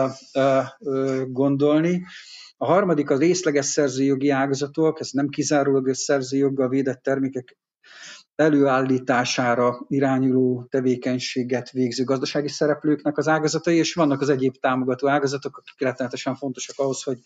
gondolni. 1.26 2.04
A 2.56 2.66
harmadik 2.66 3.10
a 3.10 3.18
részleges 3.18 3.66
szerzőjogi 3.66 4.30
ágazatok, 4.30 5.00
ez 5.00 5.10
nem 5.10 5.28
kizárólagos 5.28 5.98
szerzőjoggal 5.98 6.68
védett 6.68 7.02
termékek 7.02 7.58
előállítására 8.38 9.84
irányuló 9.88 10.66
tevékenységet 10.70 11.70
végző 11.70 12.04
gazdasági 12.04 12.48
szereplőknek 12.48 13.16
az 13.18 13.28
ágazatai, 13.28 13.76
és 13.76 13.94
vannak 13.94 14.20
az 14.20 14.28
egyéb 14.28 14.56
támogató 14.56 15.08
ágazatok, 15.08 15.56
akik 15.56 15.80
rettenetesen 15.80 16.34
fontosak 16.34 16.78
ahhoz, 16.78 17.02
hogy 17.02 17.18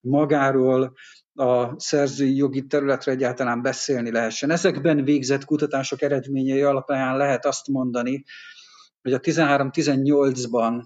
magáról 0.00 0.92
a 1.34 1.80
szerzői 1.80 2.36
jogi 2.36 2.66
területre 2.66 3.12
egyáltalán 3.12 3.62
beszélni 3.62 4.10
lehessen. 4.10 4.50
Ezekben 4.50 5.04
végzett 5.04 5.44
kutatások 5.44 6.02
eredményei 6.02 6.62
alapján 6.62 7.16
lehet 7.16 7.46
azt 7.46 7.68
mondani, 7.68 8.24
hogy 9.02 9.12
a 9.12 9.20
13-18-ban 9.20 10.82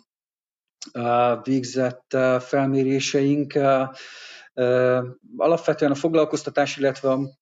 végzett 1.43 2.17
felméréseink 2.39 3.59
alapvetően 5.37 5.91
a 5.91 5.95
foglalkoztatás, 5.95 6.77
illetve 6.77 7.11
a 7.11 7.39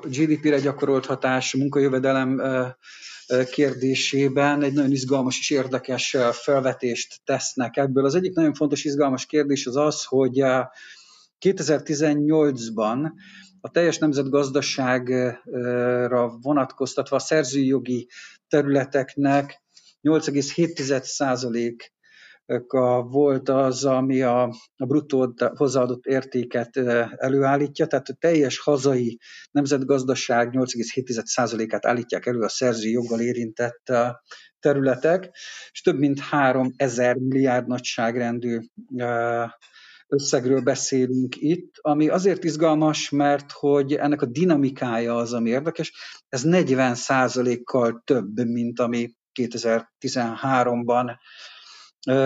GDP-re 0.00 0.60
gyakorolt 0.60 1.06
hatás, 1.06 1.54
munkajövedelem 1.54 2.42
kérdésében 3.50 4.62
egy 4.62 4.72
nagyon 4.72 4.90
izgalmas 4.90 5.38
és 5.38 5.50
érdekes 5.50 6.16
felvetést 6.32 7.20
tesznek 7.24 7.76
ebből. 7.76 8.04
Az 8.04 8.14
egyik 8.14 8.34
nagyon 8.34 8.54
fontos 8.54 8.84
izgalmas 8.84 9.26
kérdés 9.26 9.66
az 9.66 9.76
az, 9.76 10.04
hogy 10.04 10.42
2018-ban 11.40 13.10
a 13.60 13.70
teljes 13.70 13.98
nemzetgazdaságra 13.98 16.38
vonatkoztatva 16.42 17.16
a 17.16 17.18
szerzőjogi 17.18 18.08
területeknek 18.48 19.62
8,7% 20.02 21.80
volt 23.08 23.48
az, 23.48 23.84
ami 23.84 24.22
a, 24.22 24.42
a 24.76 24.86
bruttó 24.86 25.34
hozzáadott 25.54 26.04
értéket 26.04 26.76
előállítja, 27.16 27.86
tehát 27.86 28.08
a 28.08 28.16
teljes 28.18 28.58
hazai 28.58 29.18
nemzetgazdaság 29.50 30.50
8,7%-át 30.52 31.86
állítják 31.86 32.26
elő 32.26 32.40
a 32.40 32.48
szerzői 32.48 32.92
joggal 32.92 33.20
érintett 33.20 33.92
területek, 34.60 35.30
és 35.70 35.80
több 35.80 35.98
mint 35.98 36.20
3000 36.20 37.16
milliárd 37.16 37.66
nagyságrendű 37.66 38.58
összegről 40.08 40.60
beszélünk 40.60 41.36
itt, 41.36 41.74
ami 41.80 42.08
azért 42.08 42.44
izgalmas, 42.44 43.10
mert 43.10 43.52
hogy 43.52 43.94
ennek 43.94 44.22
a 44.22 44.26
dinamikája 44.26 45.16
az, 45.16 45.32
ami 45.32 45.50
érdekes. 45.50 45.92
Ez 46.28 46.42
40 46.42 46.96
kal 47.64 48.02
több, 48.04 48.44
mint 48.44 48.80
ami 48.80 49.10
2013-ban 49.40 51.16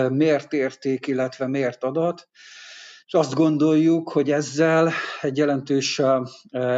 mért 0.09 0.53
érték, 0.53 1.07
illetve 1.07 1.47
mért 1.47 1.83
adat. 1.83 2.27
És 3.05 3.13
azt 3.13 3.33
gondoljuk, 3.33 4.11
hogy 4.11 4.31
ezzel 4.31 4.91
egy 5.21 5.37
jelentős 5.37 6.01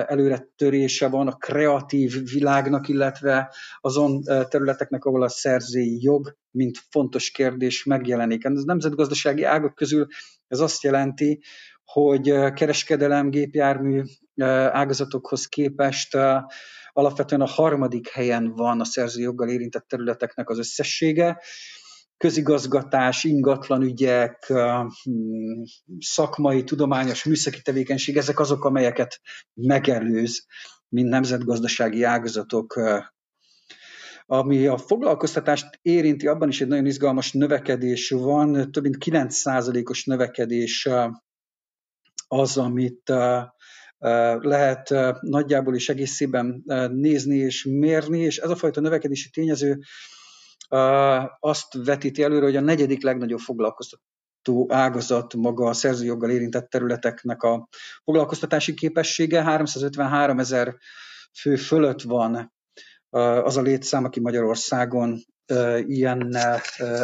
előretörése 0.06 1.08
van 1.08 1.28
a 1.28 1.36
kreatív 1.36 2.30
világnak, 2.32 2.88
hogy 2.88 3.50
azon 3.82 4.22
területeknek, 4.50 5.06
ahol 5.06 5.24
a 5.24 5.30
szerzői 5.30 5.98
jog, 6.02 6.38
mint 6.52 6.78
fontos 6.90 7.32
kérdés 7.32 7.84
megjelenik. 7.84 8.44
Ez 8.44 8.64
nemzetgazdasági 8.64 9.44
ágak 9.44 9.76
közül 9.76 10.08
ez 10.48 10.60
azt 10.60 10.84
jelenti, 10.84 11.42
hogy 11.86 12.54
kereskedelem, 12.54 13.30
gépjármű 13.30 14.02
ágazatokhoz 14.72 15.46
képest 15.46 16.18
alapvetően 16.92 17.42
a 17.42 17.48
harmadik 17.48 18.10
helyen 18.10 18.54
van 18.56 18.80
a 18.80 18.86
szerzőjoggal 18.86 19.50
érintett 19.50 19.88
területeknek 19.88 20.50
az 20.50 20.58
összessége, 20.58 21.42
közigazgatás, 22.18 23.24
ingatlanügyek, 23.24 24.46
hmm, 24.46 25.64
szakmai, 26.00 26.64
tudományos, 26.64 27.24
műszaki 27.24 27.62
tevékenység, 27.62 28.18
ezek 28.18 28.40
azok, 28.40 28.66
amelyeket 28.66 29.22
megelőz, 29.54 30.46
mint 30.90 31.10
nemzetgazdasági 31.10 32.04
ágazatok. 32.04 32.80
Ami 34.26 34.68
a 34.68 34.78
foglalkoztatást 34.78 35.80
érinti, 35.82 36.28
abban 36.28 36.50
is 36.50 36.62
egy 36.62 36.68
nagyon 36.68 36.86
izgalmas 36.86 37.32
növekedés 37.32 38.10
van, 38.10 38.72
több 38.72 38.84
mint 38.84 38.98
9%-os 39.00 40.06
növekedés 40.06 40.90
az, 42.28 42.58
amit 42.58 43.12
lehet 44.40 44.94
nagyjából 45.22 45.76
is 45.76 45.90
egészében 45.90 46.64
nézni 46.92 47.36
és 47.36 47.64
mérni, 47.64 48.20
és 48.20 48.38
ez 48.38 48.50
a 48.50 48.56
fajta 48.56 48.82
növekedési 48.82 49.30
tényező 49.30 49.80
azt 51.40 51.74
vetíti 51.86 52.24
előre, 52.24 52.46
hogy 52.46 52.56
a 52.56 52.62
negyedik 52.62 53.04
legnagyobb 53.04 53.40
foglalkoztató 53.40 54.68
ágazat 54.68 55.34
maga 55.34 55.66
a 55.66 55.74
szerzőjoggal 55.74 56.30
érintett 56.30 56.70
területeknek 56.70 57.44
a 57.44 57.68
foglalkoztatási 58.04 58.74
képessége. 58.74 59.44
353 59.44 60.40
ezer 60.40 60.76
fő 61.40 61.56
fölött 61.56 62.02
van 62.02 62.54
az 63.44 63.58
a 63.58 63.62
létszám, 63.62 64.04
aki 64.04 64.20
Magyarországon 64.20 65.20
ilyen 65.80 66.36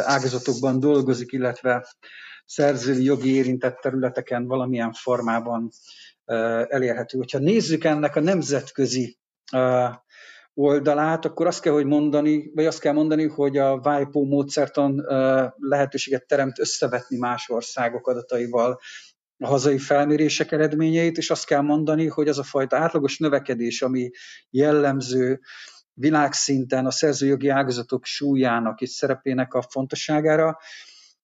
ágazatokban 0.04 0.80
dolgozik, 0.80 1.32
illetve 1.32 1.86
szerzői 2.44 3.04
jogi 3.04 3.34
érintett 3.34 3.76
területeken 3.76 4.46
valamilyen 4.46 4.92
formában 4.92 5.70
elérhető. 6.68 7.18
Hogyha 7.18 7.38
nézzük 7.38 7.84
ennek 7.84 8.16
a 8.16 8.20
nemzetközi 8.20 9.18
oldalát, 10.54 11.24
akkor 11.24 11.46
azt 11.46 11.60
kell, 11.60 11.72
hogy 11.72 11.86
mondani, 11.86 12.50
vagy 12.54 12.66
azt 12.66 12.80
kell 12.80 12.92
mondani, 12.92 13.26
hogy 13.26 13.56
a 13.56 13.80
WIPO 13.84 14.24
módszertan 14.24 15.04
lehetőséget 15.56 16.26
teremt 16.26 16.58
összevetni 16.58 17.16
más 17.18 17.48
országok 17.48 18.06
adataival 18.06 18.80
a 19.38 19.46
hazai 19.46 19.78
felmérések 19.78 20.52
eredményeit, 20.52 21.16
és 21.16 21.30
azt 21.30 21.46
kell 21.46 21.60
mondani, 21.60 22.06
hogy 22.06 22.28
az 22.28 22.38
a 22.38 22.42
fajta 22.42 22.76
átlagos 22.76 23.18
növekedés, 23.18 23.82
ami 23.82 24.10
jellemző 24.50 25.40
világszinten 25.94 26.86
a 26.86 26.90
szerzőjogi 26.90 27.48
ágazatok 27.48 28.04
súlyának 28.04 28.80
és 28.80 28.90
szerepének 28.90 29.54
a 29.54 29.62
fontosságára, 29.70 30.58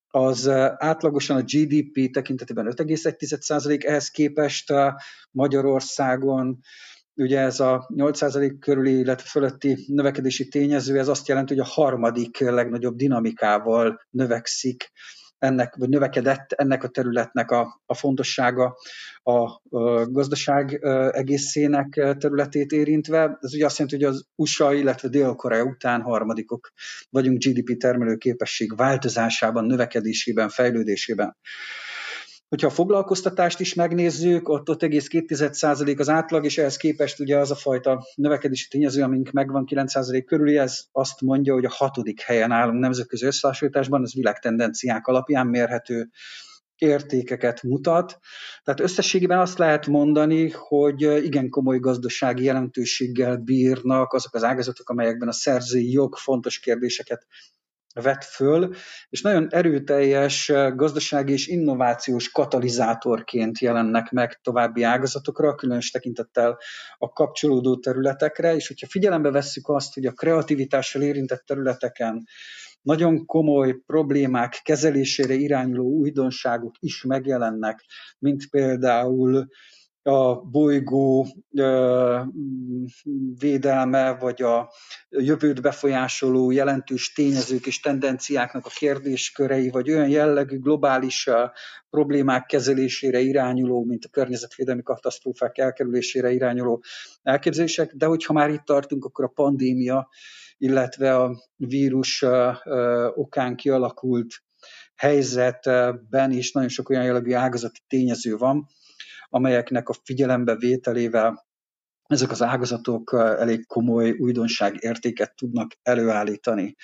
az 0.07 0.47
átlagosan 0.77 1.37
a 1.37 1.41
GDP 1.41 2.11
tekintetében 2.11 2.73
5,1%, 2.75 3.83
ehhez 3.85 4.09
képest 4.09 4.73
Magyarországon 5.31 6.59
ugye 7.19 7.39
ez 7.39 7.59
a 7.59 7.89
8% 7.95 8.55
körüli, 8.59 8.99
illetve 8.99 9.27
fölötti 9.27 9.85
növekedési 9.87 10.47
tényező, 10.47 10.97
ez 10.99 11.07
azt 11.07 11.27
jelenti, 11.27 11.53
hogy 11.55 11.63
a 11.67 11.71
harmadik 11.71 12.39
legnagyobb 12.39 12.95
dinamikával 12.95 14.01
növekszik 14.09 14.91
ennek, 15.39 15.75
vagy 15.75 15.89
növekedett 15.89 16.51
ennek 16.51 16.83
a 16.83 16.87
területnek 16.87 17.51
a, 17.51 17.81
a 17.85 17.93
fontossága 17.93 18.75
a, 19.23 19.31
a 19.77 20.09
gazdaság 20.11 20.79
egészének 21.11 22.15
területét 22.17 22.71
érintve. 22.71 23.37
Ez 23.41 23.53
ugye 23.53 23.65
azt 23.65 23.77
jelenti, 23.77 24.03
hogy 24.03 24.13
az 24.15 24.25
USA, 24.35 24.73
illetve 24.73 25.07
Dél-Korea 25.07 25.63
után 25.63 26.01
harmadikok 26.01 26.71
vagyunk 27.09 27.43
GDP 27.43 27.77
termelő 27.77 28.15
képesség 28.15 28.75
változásában, 28.75 29.65
növekedésében, 29.65 30.49
fejlődésében. 30.49 31.37
Hogyha 32.49 32.67
a 32.67 32.71
foglalkoztatást 32.71 33.59
is 33.59 33.73
megnézzük, 33.73 34.49
ott 34.49 34.67
5,2% 34.67 35.99
az 35.99 36.09
átlag, 36.09 36.45
és 36.45 36.57
ehhez 36.57 36.77
képest 36.77 37.19
ugye 37.19 37.37
az 37.37 37.51
a 37.51 37.55
fajta 37.55 38.05
növekedési 38.15 38.67
tényező, 38.67 39.03
amink 39.03 39.31
megvan 39.31 39.67
9% 39.71 40.23
körüli, 40.25 40.57
ez 40.57 40.79
azt 40.91 41.21
mondja, 41.21 41.53
hogy 41.53 41.65
a 41.65 41.73
hatodik 41.73 42.21
helyen 42.21 42.51
állunk 42.51 42.79
nemzetközi 42.79 43.25
összehasonlításban, 43.25 44.03
ez 44.03 44.13
világtendenciák 44.13 45.07
alapján 45.07 45.47
mérhető 45.47 46.09
értékeket 46.75 47.63
mutat. 47.63 48.19
Tehát 48.63 48.79
összességében 48.79 49.39
azt 49.39 49.57
lehet 49.57 49.87
mondani, 49.87 50.49
hogy 50.49 51.01
igen 51.01 51.49
komoly 51.49 51.79
gazdasági 51.79 52.43
jelentőséggel 52.43 53.37
bírnak 53.37 54.13
azok 54.13 54.35
az 54.35 54.43
ágazatok, 54.43 54.89
amelyekben 54.89 55.27
a 55.27 55.31
szerzői 55.31 55.91
jog 55.91 56.15
fontos 56.15 56.59
kérdéseket 56.59 57.27
vett 57.93 58.23
föl, 58.23 58.73
és 59.09 59.21
nagyon 59.21 59.47
erőteljes 59.49 60.51
gazdasági 60.75 61.33
és 61.33 61.47
innovációs 61.47 62.31
katalizátorként 62.31 63.59
jelennek 63.59 64.11
meg 64.11 64.39
további 64.41 64.83
ágazatokra, 64.83 65.55
különös 65.55 65.91
tekintettel 65.91 66.57
a 66.97 67.11
kapcsolódó 67.11 67.77
területekre, 67.77 68.55
és 68.55 68.67
hogyha 68.67 68.87
figyelembe 68.87 69.31
vesszük 69.31 69.67
azt, 69.67 69.93
hogy 69.93 70.05
a 70.05 70.11
kreativitással 70.11 71.01
érintett 71.01 71.45
területeken 71.45 72.27
nagyon 72.81 73.25
komoly 73.25 73.73
problémák 73.85 74.59
kezelésére 74.63 75.33
irányuló 75.33 75.85
újdonságok 75.85 76.75
is 76.79 77.03
megjelennek, 77.03 77.85
mint 78.19 78.49
például 78.49 79.47
a 80.09 80.41
bolygó 80.41 81.27
védelme, 83.39 84.17
vagy 84.19 84.41
a 84.41 84.71
jövőt 85.09 85.61
befolyásoló 85.61 86.51
jelentős 86.51 87.13
tényezők 87.13 87.65
és 87.65 87.79
tendenciáknak 87.79 88.65
a 88.65 88.71
kérdéskörei, 88.75 89.69
vagy 89.69 89.91
olyan 89.91 90.09
jellegű 90.09 90.59
globális 90.59 91.29
problémák 91.89 92.45
kezelésére 92.45 93.19
irányuló, 93.19 93.83
mint 93.83 94.05
a 94.05 94.09
környezetvédelmi 94.09 94.83
katasztrófák 94.83 95.57
elkerülésére 95.57 96.31
irányuló 96.31 96.83
elképzelések, 97.23 97.93
de 97.95 98.05
hogyha 98.05 98.33
már 98.33 98.49
itt 98.49 98.63
tartunk, 98.63 99.05
akkor 99.05 99.25
a 99.25 99.31
pandémia, 99.35 100.09
illetve 100.57 101.15
a 101.15 101.35
vírus 101.55 102.25
okán 103.15 103.55
kialakult 103.55 104.43
helyzetben 104.95 106.31
is 106.31 106.51
nagyon 106.51 106.69
sok 106.69 106.89
olyan 106.89 107.03
jellegű 107.03 107.33
ágazati 107.33 107.79
tényező 107.87 108.37
van, 108.37 108.67
amelyeknek 109.29 109.89
a 109.89 109.95
figyelembe 110.03 110.55
vételével 110.55 111.47
ezek 112.09 112.31
az 112.31 112.41
ágazatok 112.41 113.13
elég 113.13 113.65
komoly 113.67 114.11
újdonság 114.11 114.77
értéket 114.79 115.35
tudnak 115.35 115.71
előállítani. 115.81 116.75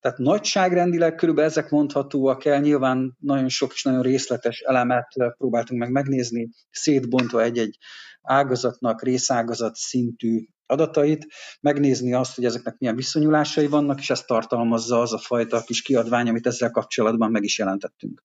Tehát 0.00 0.18
nagyságrendileg 0.18 1.14
körülbelül 1.14 1.50
ezek 1.50 1.70
mondhatóak 1.70 2.44
el, 2.44 2.60
nyilván 2.60 3.16
nagyon 3.18 3.48
sok 3.48 3.72
és 3.72 3.82
nagyon 3.82 4.02
részletes 4.02 4.60
elemet 4.60 5.06
próbáltunk 5.38 5.80
meg 5.80 5.90
megnézni, 5.90 6.48
szétbontva 6.70 7.42
egy-egy 7.42 7.78
ágazatnak 8.22 9.02
részágazat 9.02 9.74
szintű 9.74 10.44
adatait, 10.66 11.26
megnézni 11.60 12.14
azt, 12.14 12.34
hogy 12.34 12.44
ezeknek 12.44 12.78
milyen 12.78 12.96
viszonyulásai 12.96 13.66
vannak, 13.66 13.98
és 13.98 14.10
ezt 14.10 14.26
tartalmazza 14.26 15.00
az 15.00 15.12
a 15.12 15.18
fajta 15.18 15.62
kis 15.62 15.82
kiadvány, 15.82 16.28
amit 16.28 16.46
ezzel 16.46 16.70
kapcsolatban 16.70 17.30
meg 17.30 17.42
is 17.42 17.58
jelentettünk. 17.58 18.22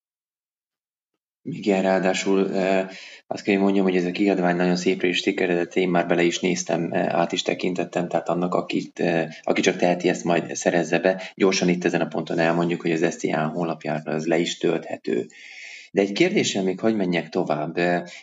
Igen, 1.50 1.82
ráadásul 1.82 2.40
azt 3.28 3.44
kell, 3.44 3.54
hogy 3.54 3.64
mondjam, 3.64 3.86
hogy 3.86 3.96
ez 3.96 4.06
a 4.06 4.12
kiadvány 4.12 4.56
nagyon 4.56 4.76
szépre 4.76 5.08
is 5.08 5.18
sikeredett, 5.18 5.76
én 5.76 5.90
már 5.90 6.08
bele 6.08 6.24
is 6.24 6.40
néztem, 6.40 6.94
át 6.94 7.32
is 7.32 7.42
tekintettem, 7.42 8.08
tehát 8.08 8.30
annak, 8.30 8.54
akit, 8.54 9.04
aki 9.42 9.62
csak 9.62 9.76
teheti, 9.76 10.10
ezt 10.10 10.24
majd 10.24 10.56
szerezze 10.56 11.00
be. 11.00 11.32
Gyorsan 11.36 11.70
itt 11.70 11.86
ezen 11.86 12.02
a 12.02 12.08
ponton 12.08 12.40
elmondjuk, 12.40 12.82
hogy 12.82 12.92
az 12.92 13.14
STH 13.14 13.36
honlapjára 13.36 14.12
az 14.12 14.26
le 14.26 14.38
is 14.38 14.58
tölthető. 14.58 15.26
De 15.92 16.02
egy 16.02 16.12
kérdéssel 16.12 16.64
még 16.64 16.80
hagy 16.80 16.96
menjek 16.96 17.30
tovább, 17.30 17.78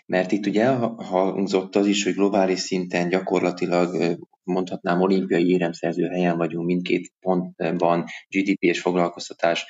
mert 0.07 0.33
itt 0.33 0.47
ugye 0.47 0.63
elhangzott 0.63 1.77
az 1.77 1.87
is, 1.87 2.05
hogy 2.05 2.15
globális 2.15 2.59
szinten 2.59 3.09
gyakorlatilag 3.09 4.19
mondhatnám 4.43 5.01
olimpiai 5.01 5.51
éremszerző 5.51 6.07
helyen 6.07 6.37
vagyunk 6.37 6.67
mindkét 6.67 7.13
pontban, 7.21 8.05
GDP 8.29 8.63
és 8.63 8.81
foglalkoztatás 8.81 9.67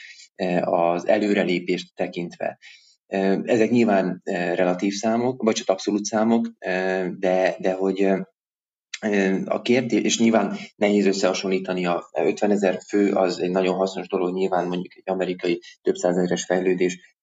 az 0.61 1.09
előrelépést 1.09 1.95
tekintve. 1.95 2.59
Ezek 3.45 3.71
nyilván 3.71 4.21
relatív 4.55 4.93
számok, 4.93 5.43
vagy 5.43 5.55
csak 5.55 5.69
abszolút 5.69 6.05
számok, 6.05 6.47
de, 7.19 7.57
de 7.59 7.73
hogy 7.73 8.09
a 9.45 9.63
kérdés, 9.63 10.03
és 10.03 10.19
nyilván 10.19 10.57
nehéz 10.77 11.07
összehasonlítani 11.07 11.87
a 11.87 12.09
50 12.13 12.51
ezer 12.51 12.79
fő, 12.89 13.13
az 13.13 13.41
egy 13.41 13.51
nagyon 13.51 13.75
hasznos 13.75 14.09
dolog, 14.09 14.35
nyilván 14.35 14.67
mondjuk 14.67 14.97
egy 14.97 15.13
amerikai 15.13 15.61
több 15.83 15.95
százezeres 15.95 16.45
fejlődés 16.45 17.19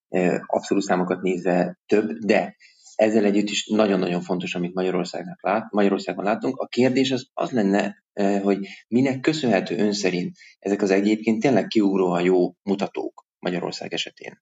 abszolút 0.46 0.84
számokat 0.84 1.22
nézve 1.22 1.80
több, 1.86 2.12
de 2.12 2.56
ezzel 2.96 3.26
együtt 3.26 3.50
is 3.50 3.68
nagyon-nagyon 3.68 4.22
fontos, 4.22 4.56
amit 4.56 4.74
Magyarországnak 4.74 5.44
lát, 5.44 5.72
Magyarországon 5.72 6.24
látunk. 6.24 6.58
A 6.58 6.68
kérdés 6.68 7.12
az, 7.12 7.30
az 7.34 7.52
lenne, 7.52 8.04
hogy 8.42 8.68
minek 8.88 9.20
köszönhető 9.20 9.78
ön 9.78 9.94
szerint 9.94 10.36
ezek 10.60 10.82
az 10.82 10.92
egyébként 10.92 11.42
tényleg 11.42 11.68
kiugróan 11.68 12.24
jó 12.24 12.54
mutatók 12.64 13.26
Magyarország 13.40 13.94
esetén. 13.94 14.42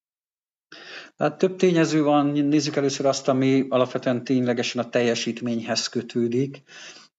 Tehát 1.20 1.38
több 1.38 1.56
tényező 1.56 2.04
van, 2.04 2.28
nézzük 2.28 2.76
először 2.76 3.06
azt, 3.06 3.28
ami 3.28 3.66
alapvetően 3.70 4.24
ténylegesen 4.24 4.84
a 4.84 4.90
teljesítményhez 4.90 5.88
kötődik. 5.88 6.64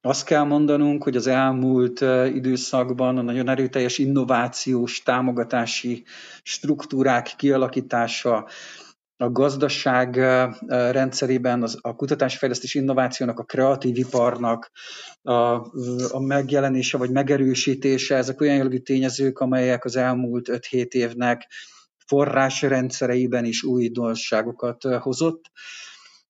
Azt 0.01 0.25
kell 0.25 0.43
mondanunk, 0.43 1.03
hogy 1.03 1.17
az 1.17 1.27
elmúlt 1.27 2.01
időszakban 2.35 3.19
a 3.19 3.23
nagyon 3.23 3.49
erőteljes 3.49 3.99
innovációs 3.99 5.03
támogatási 5.03 6.05
struktúrák 6.43 7.33
kialakítása, 7.37 8.49
a 9.17 9.31
gazdaság 9.31 10.17
rendszerében 10.69 11.63
az, 11.63 11.79
a 11.81 11.97
kutatásfejlesztés 11.97 12.75
innovációnak, 12.75 13.39
a 13.39 13.45
kreatív 13.45 13.97
iparnak 13.97 14.71
a, 15.23 15.33
a 16.11 16.21
megjelenése 16.21 16.99
vagy 16.99 17.11
megerősítése, 17.11 18.17
ezek 18.17 18.41
olyan 18.41 18.57
jellegű 18.57 18.79
tényezők, 18.79 19.39
amelyek 19.39 19.85
az 19.85 19.97
elmúlt 19.97 20.49
5-7 20.53 20.93
évnek 20.93 21.49
forrásrendszereiben 22.11 23.45
is 23.45 23.63
újdonságokat 23.63 24.83
hozott, 24.83 25.51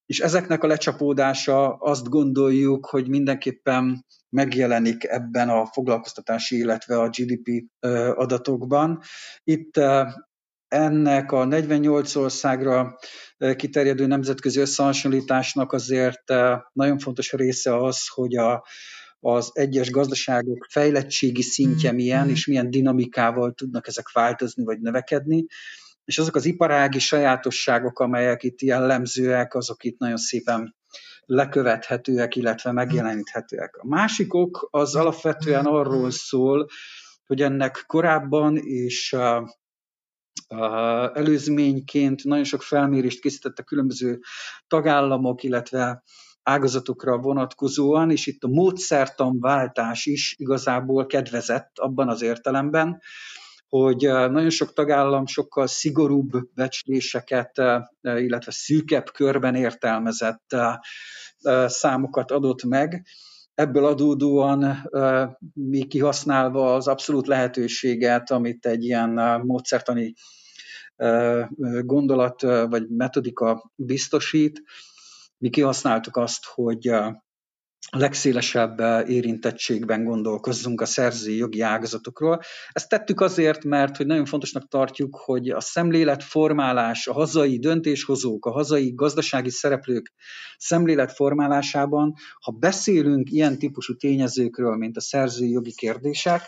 és 0.05 0.19
ezeknek 0.19 0.63
a 0.63 0.67
lecsapódása 0.67 1.73
azt 1.73 2.09
gondoljuk, 2.09 2.85
hogy 2.85 3.09
mindenképpen 3.09 4.05
megjelenik 4.29 5.03
ebben 5.03 5.49
a 5.49 5.65
foglalkoztatási, 5.65 6.57
illetve 6.57 6.99
a 6.99 7.09
GDP 7.09 7.65
adatokban. 8.15 8.99
Itt 9.43 9.79
ennek 10.67 11.31
a 11.31 11.45
48 11.45 12.15
országra 12.15 12.97
kiterjedő 13.55 14.05
nemzetközi 14.05 14.59
összehasonlításnak 14.59 15.73
azért 15.73 16.33
nagyon 16.73 16.97
fontos 16.99 17.31
része 17.31 17.75
az, 17.75 18.07
hogy 18.07 18.35
a, 18.35 18.65
az 19.23 19.51
egyes 19.53 19.89
gazdaságok 19.91 20.67
fejlettségi 20.69 21.41
szintje 21.41 21.91
milyen, 21.91 22.29
és 22.29 22.45
milyen 22.45 22.69
dinamikával 22.69 23.51
tudnak 23.51 23.87
ezek 23.87 24.11
változni 24.11 24.63
vagy 24.63 24.79
növekedni, 24.79 25.45
és 26.05 26.17
azok 26.17 26.35
az 26.35 26.45
iparági 26.45 26.99
sajátosságok, 26.99 27.99
amelyek 27.99 28.43
itt 28.43 28.61
jellemzőek, 28.61 29.55
azok 29.55 29.83
itt 29.83 29.99
nagyon 29.99 30.17
szépen 30.17 30.75
lekövethetőek, 31.25 32.35
illetve 32.35 32.71
megjeleníthetőek. 32.71 33.75
A 33.77 33.87
másikok 33.87 34.67
az 34.71 34.95
alapvetően 34.95 35.65
arról 35.65 36.11
szól, 36.11 36.67
hogy 37.25 37.41
ennek 37.41 37.83
korábban 37.87 38.57
és 38.57 39.15
előzményként 41.13 42.23
nagyon 42.23 42.43
sok 42.43 42.61
felmérést 42.61 43.21
készítettek 43.21 43.65
különböző 43.65 44.19
tagállamok, 44.67 45.43
illetve 45.43 46.03
ágazatokra 46.43 47.17
vonatkozóan, 47.17 48.11
és 48.11 48.27
itt 48.27 48.43
a 48.43 48.47
módszertanváltás 48.47 50.05
is 50.05 50.35
igazából 50.37 51.05
kedvezett 51.05 51.71
abban 51.75 52.09
az 52.09 52.21
értelemben, 52.21 53.01
hogy 53.67 54.01
nagyon 54.07 54.49
sok 54.49 54.73
tagállam 54.73 55.25
sokkal 55.25 55.67
szigorúbb 55.67 56.29
becsléseket, 56.53 57.61
illetve 58.01 58.51
szűkebb 58.51 59.11
körben 59.11 59.55
értelmezett 59.55 60.55
számokat 61.65 62.31
adott 62.31 62.63
meg. 62.63 63.05
Ebből 63.53 63.85
adódóan 63.85 64.89
mi 65.53 65.87
kihasználva 65.87 66.75
az 66.75 66.87
abszolút 66.87 67.27
lehetőséget, 67.27 68.31
amit 68.31 68.65
egy 68.65 68.83
ilyen 68.83 69.41
módszertani 69.43 70.13
gondolat 71.81 72.41
vagy 72.41 72.87
metodika 72.89 73.71
biztosít, 73.75 74.63
mi 75.41 75.49
kihasználtuk 75.49 76.17
azt, 76.17 76.45
hogy 76.45 76.87
a 76.87 77.25
legszélesebb 77.89 78.79
érintettségben 79.07 80.03
gondolkozzunk 80.03 80.81
a 80.81 80.85
szerzői 80.85 81.35
jogi 81.35 81.61
ágazatokról. 81.61 82.39
Ezt 82.71 82.89
tettük 82.89 83.21
azért, 83.21 83.63
mert 83.63 83.97
hogy 83.97 84.05
nagyon 84.05 84.25
fontosnak 84.25 84.67
tartjuk, 84.67 85.15
hogy 85.15 85.49
a 85.49 85.59
szemléletformálás, 85.59 87.07
a 87.07 87.13
hazai 87.13 87.59
döntéshozók, 87.59 88.45
a 88.45 88.51
hazai 88.51 88.93
gazdasági 88.95 89.49
szereplők 89.49 90.13
szemléletformálásában, 90.57 92.13
ha 92.39 92.51
beszélünk 92.51 93.31
ilyen 93.31 93.57
típusú 93.57 93.95
tényezőkről, 93.95 94.75
mint 94.75 94.97
a 94.97 95.01
szerzői 95.01 95.49
jogi 95.49 95.73
kérdések, 95.73 96.41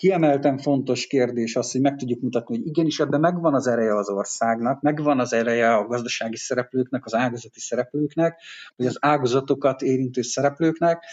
Kiemelten 0.00 0.58
fontos 0.58 1.06
kérdés 1.06 1.56
az, 1.56 1.70
hogy 1.72 1.80
meg 1.80 1.96
tudjuk 1.96 2.20
mutatni, 2.20 2.56
hogy 2.56 2.66
igenis 2.66 2.98
ebben 3.00 3.20
megvan 3.20 3.54
az 3.54 3.66
ereje 3.66 3.96
az 3.96 4.08
országnak, 4.08 4.80
megvan 4.80 5.20
az 5.20 5.32
ereje 5.32 5.74
a 5.74 5.86
gazdasági 5.86 6.36
szereplőknek, 6.36 7.04
az 7.04 7.14
ágazati 7.14 7.60
szereplőknek, 7.60 8.40
vagy 8.76 8.86
az 8.86 8.96
ágazatokat 9.00 9.82
érintő 9.82 10.22
szereplőknek, 10.22 11.04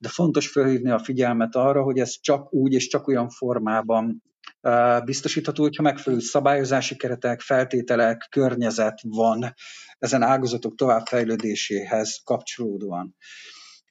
de 0.00 0.08
fontos 0.08 0.48
felhívni 0.48 0.90
a 0.90 0.98
figyelmet 0.98 1.54
arra, 1.54 1.82
hogy 1.82 1.98
ez 1.98 2.20
csak 2.20 2.52
úgy 2.52 2.72
és 2.72 2.86
csak 2.86 3.06
olyan 3.06 3.28
formában 3.28 4.22
biztosítható, 5.04 5.62
hogyha 5.62 5.82
megfelelő 5.82 6.22
szabályozási 6.22 6.96
keretek, 6.96 7.40
feltételek, 7.40 8.26
környezet 8.30 9.00
van 9.02 9.54
ezen 9.98 10.22
ágazatok 10.22 10.74
továbbfejlődéséhez 10.74 12.20
kapcsolódóan. 12.24 13.16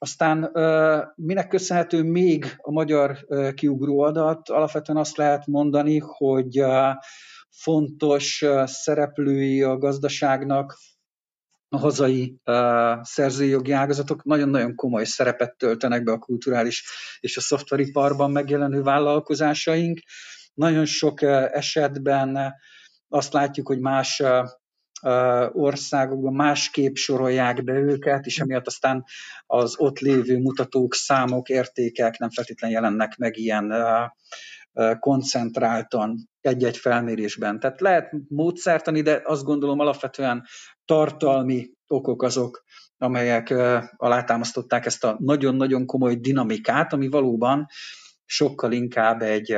Aztán 0.04 0.50
minek 1.14 1.48
köszönhető 1.48 2.02
még 2.02 2.54
a 2.56 2.70
magyar 2.70 3.26
kiugró 3.54 4.00
adat? 4.00 4.48
Alapvetően 4.48 4.98
azt 4.98 5.16
lehet 5.16 5.46
mondani, 5.46 5.98
hogy 5.98 6.64
fontos 7.50 8.44
szereplői 8.64 9.62
a 9.62 9.78
gazdaságnak 9.78 10.78
a 11.68 11.78
hazai 11.78 12.40
uh, 12.44 13.02
szerzőjogi 13.02 13.72
ágazatok 13.72 14.24
nagyon-nagyon 14.24 14.74
komoly 14.74 15.04
szerepet 15.04 15.56
töltenek 15.56 16.02
be 16.02 16.12
a 16.12 16.18
kulturális 16.18 16.84
és 17.20 17.36
a 17.36 17.40
szoftveriparban 17.40 18.30
megjelenő 18.30 18.82
vállalkozásaink. 18.82 20.00
Nagyon 20.54 20.84
sok 20.84 21.22
esetben 21.52 22.54
azt 23.08 23.32
látjuk, 23.32 23.66
hogy 23.66 23.80
más 23.80 24.22
országokban 25.52 26.34
másképp 26.34 26.94
sorolják 26.94 27.64
be 27.64 27.72
őket, 27.72 28.26
és 28.26 28.38
emiatt 28.38 28.66
aztán 28.66 29.04
az 29.46 29.74
ott 29.78 29.98
lévő 29.98 30.38
mutatók, 30.38 30.94
számok, 30.94 31.48
értékek 31.48 32.18
nem 32.18 32.30
feltétlenül 32.30 32.76
jelennek 32.76 33.16
meg 33.16 33.36
ilyen 33.36 33.72
koncentráltan 34.98 36.28
egy-egy 36.40 36.76
felmérésben. 36.76 37.60
Tehát 37.60 37.80
lehet 37.80 38.12
módszertani, 38.28 39.02
de 39.02 39.22
azt 39.24 39.44
gondolom 39.44 39.78
alapvetően 39.78 40.46
tartalmi 40.84 41.70
okok 41.86 42.22
azok, 42.22 42.64
amelyek 42.98 43.54
alátámasztották 43.96 44.86
ezt 44.86 45.04
a 45.04 45.16
nagyon-nagyon 45.18 45.86
komoly 45.86 46.14
dinamikát, 46.14 46.92
ami 46.92 47.08
valóban 47.08 47.66
sokkal 48.24 48.72
inkább 48.72 49.22
egy 49.22 49.56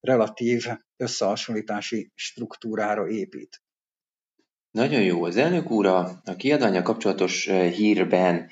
relatív 0.00 0.66
összehasonlítási 0.96 2.12
struktúrára 2.14 3.08
épít. 3.08 3.63
Nagyon 4.74 5.02
jó. 5.02 5.24
Az 5.24 5.36
elnök 5.36 5.70
úr 5.70 5.86
a, 5.86 6.20
a 6.24 6.36
kiadványa 6.36 6.82
kapcsolatos 6.82 7.46
hírben, 7.50 8.50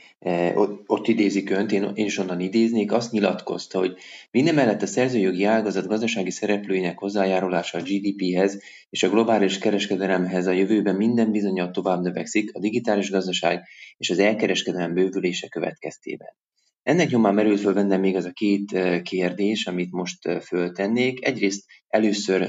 ott, 0.54 0.82
ott 0.86 1.08
idézik 1.08 1.50
önt, 1.50 1.72
én, 1.72 1.90
én 1.94 2.04
is 2.04 2.18
onnan 2.18 2.40
idéznék, 2.40 2.92
azt 2.92 3.12
nyilatkozta, 3.12 3.78
hogy 3.78 3.96
minden 4.30 4.54
mellett 4.54 4.82
a 4.82 4.86
szerzőjogi 4.86 5.44
ágazat 5.44 5.86
gazdasági 5.86 6.30
szereplőinek 6.30 6.98
hozzájárulása 6.98 7.78
a 7.78 7.82
GDP-hez 7.82 8.62
és 8.90 9.02
a 9.02 9.08
globális 9.08 9.58
kereskedelemhez 9.58 10.46
a 10.46 10.50
jövőben 10.52 10.96
minden 10.96 11.30
bizonyal 11.30 11.70
tovább 11.70 12.02
növekszik 12.02 12.54
a 12.54 12.58
digitális 12.58 13.10
gazdaság 13.10 13.68
és 13.96 14.10
az 14.10 14.18
elkereskedelem 14.18 14.94
bővülése 14.94 15.48
következtében. 15.48 16.34
Ennek 16.82 17.10
nyomán 17.10 17.34
merült 17.34 17.60
föl 17.60 17.74
bennem 17.74 18.00
még 18.00 18.16
az 18.16 18.24
a 18.24 18.32
két 18.32 18.78
kérdés, 19.02 19.66
amit 19.66 19.92
most 19.92 20.42
föltennék. 20.44 21.26
Egyrészt 21.26 21.64
először 21.88 22.40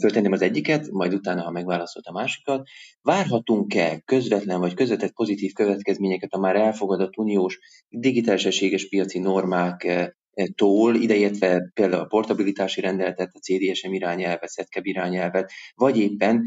föltenném 0.00 0.32
az 0.32 0.42
egyiket, 0.42 0.90
majd 0.90 1.14
utána, 1.14 1.42
ha 1.42 1.50
megválaszolt 1.50 2.06
a 2.06 2.12
másikat. 2.12 2.68
Várhatunk-e 3.02 4.00
közvetlen 4.04 4.60
vagy 4.60 4.74
közvetett 4.74 5.12
pozitív 5.12 5.52
következményeket 5.52 6.32
a 6.32 6.38
már 6.38 6.56
elfogadott 6.56 7.16
uniós 7.16 7.58
digitális 7.88 8.44
egységes 8.44 8.88
piaci 8.88 9.18
normák 9.18 10.10
tól, 10.54 10.94
ideértve 10.94 11.70
például 11.74 12.02
a 12.02 12.06
portabilitási 12.06 12.80
rendeletet, 12.80 13.30
a 13.32 13.38
CDSM 13.38 13.92
irányelvet, 13.92 14.48
SZETKEB 14.48 14.86
irányelvet, 14.86 15.52
vagy 15.74 15.98
éppen 15.98 16.44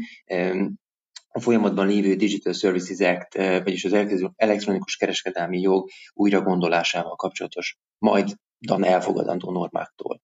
a 1.36 1.40
folyamatban 1.40 1.86
lévő 1.86 2.14
Digital 2.14 2.52
Services 2.52 3.00
Act, 3.00 3.34
eh, 3.34 3.62
vagyis 3.62 3.84
az 3.84 3.96
elektronikus 4.36 4.96
kereskedelmi 4.96 5.60
jog 5.60 5.88
újra 6.12 6.40
gondolásával 6.40 7.16
kapcsolatos, 7.16 7.78
majd 7.98 8.32
dan 8.58 8.84
elfogadandó 8.84 9.50
normáktól. 9.50 10.22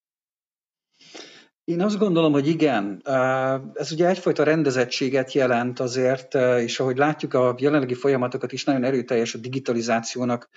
Én 1.65 1.81
azt 1.81 1.99
gondolom, 1.99 2.33
hogy 2.33 2.49
igen. 2.49 3.01
Eh, 3.05 3.61
ez 3.75 3.93
ugye 3.93 4.09
egyfajta 4.09 4.43
rendezettséget 4.43 5.33
jelent 5.33 5.81
azért, 5.81 6.35
eh, 6.35 6.63
és 6.63 6.81
ahogy 6.81 6.97
látjuk 6.97 7.35
a 7.35 7.55
jelenlegi 7.59 7.95
folyamatokat 7.95 8.53
is 8.53 8.65
nagyon 8.65 8.85
erőteljes 8.85 9.35
a 9.35 9.39
digitalizációnak 9.39 10.49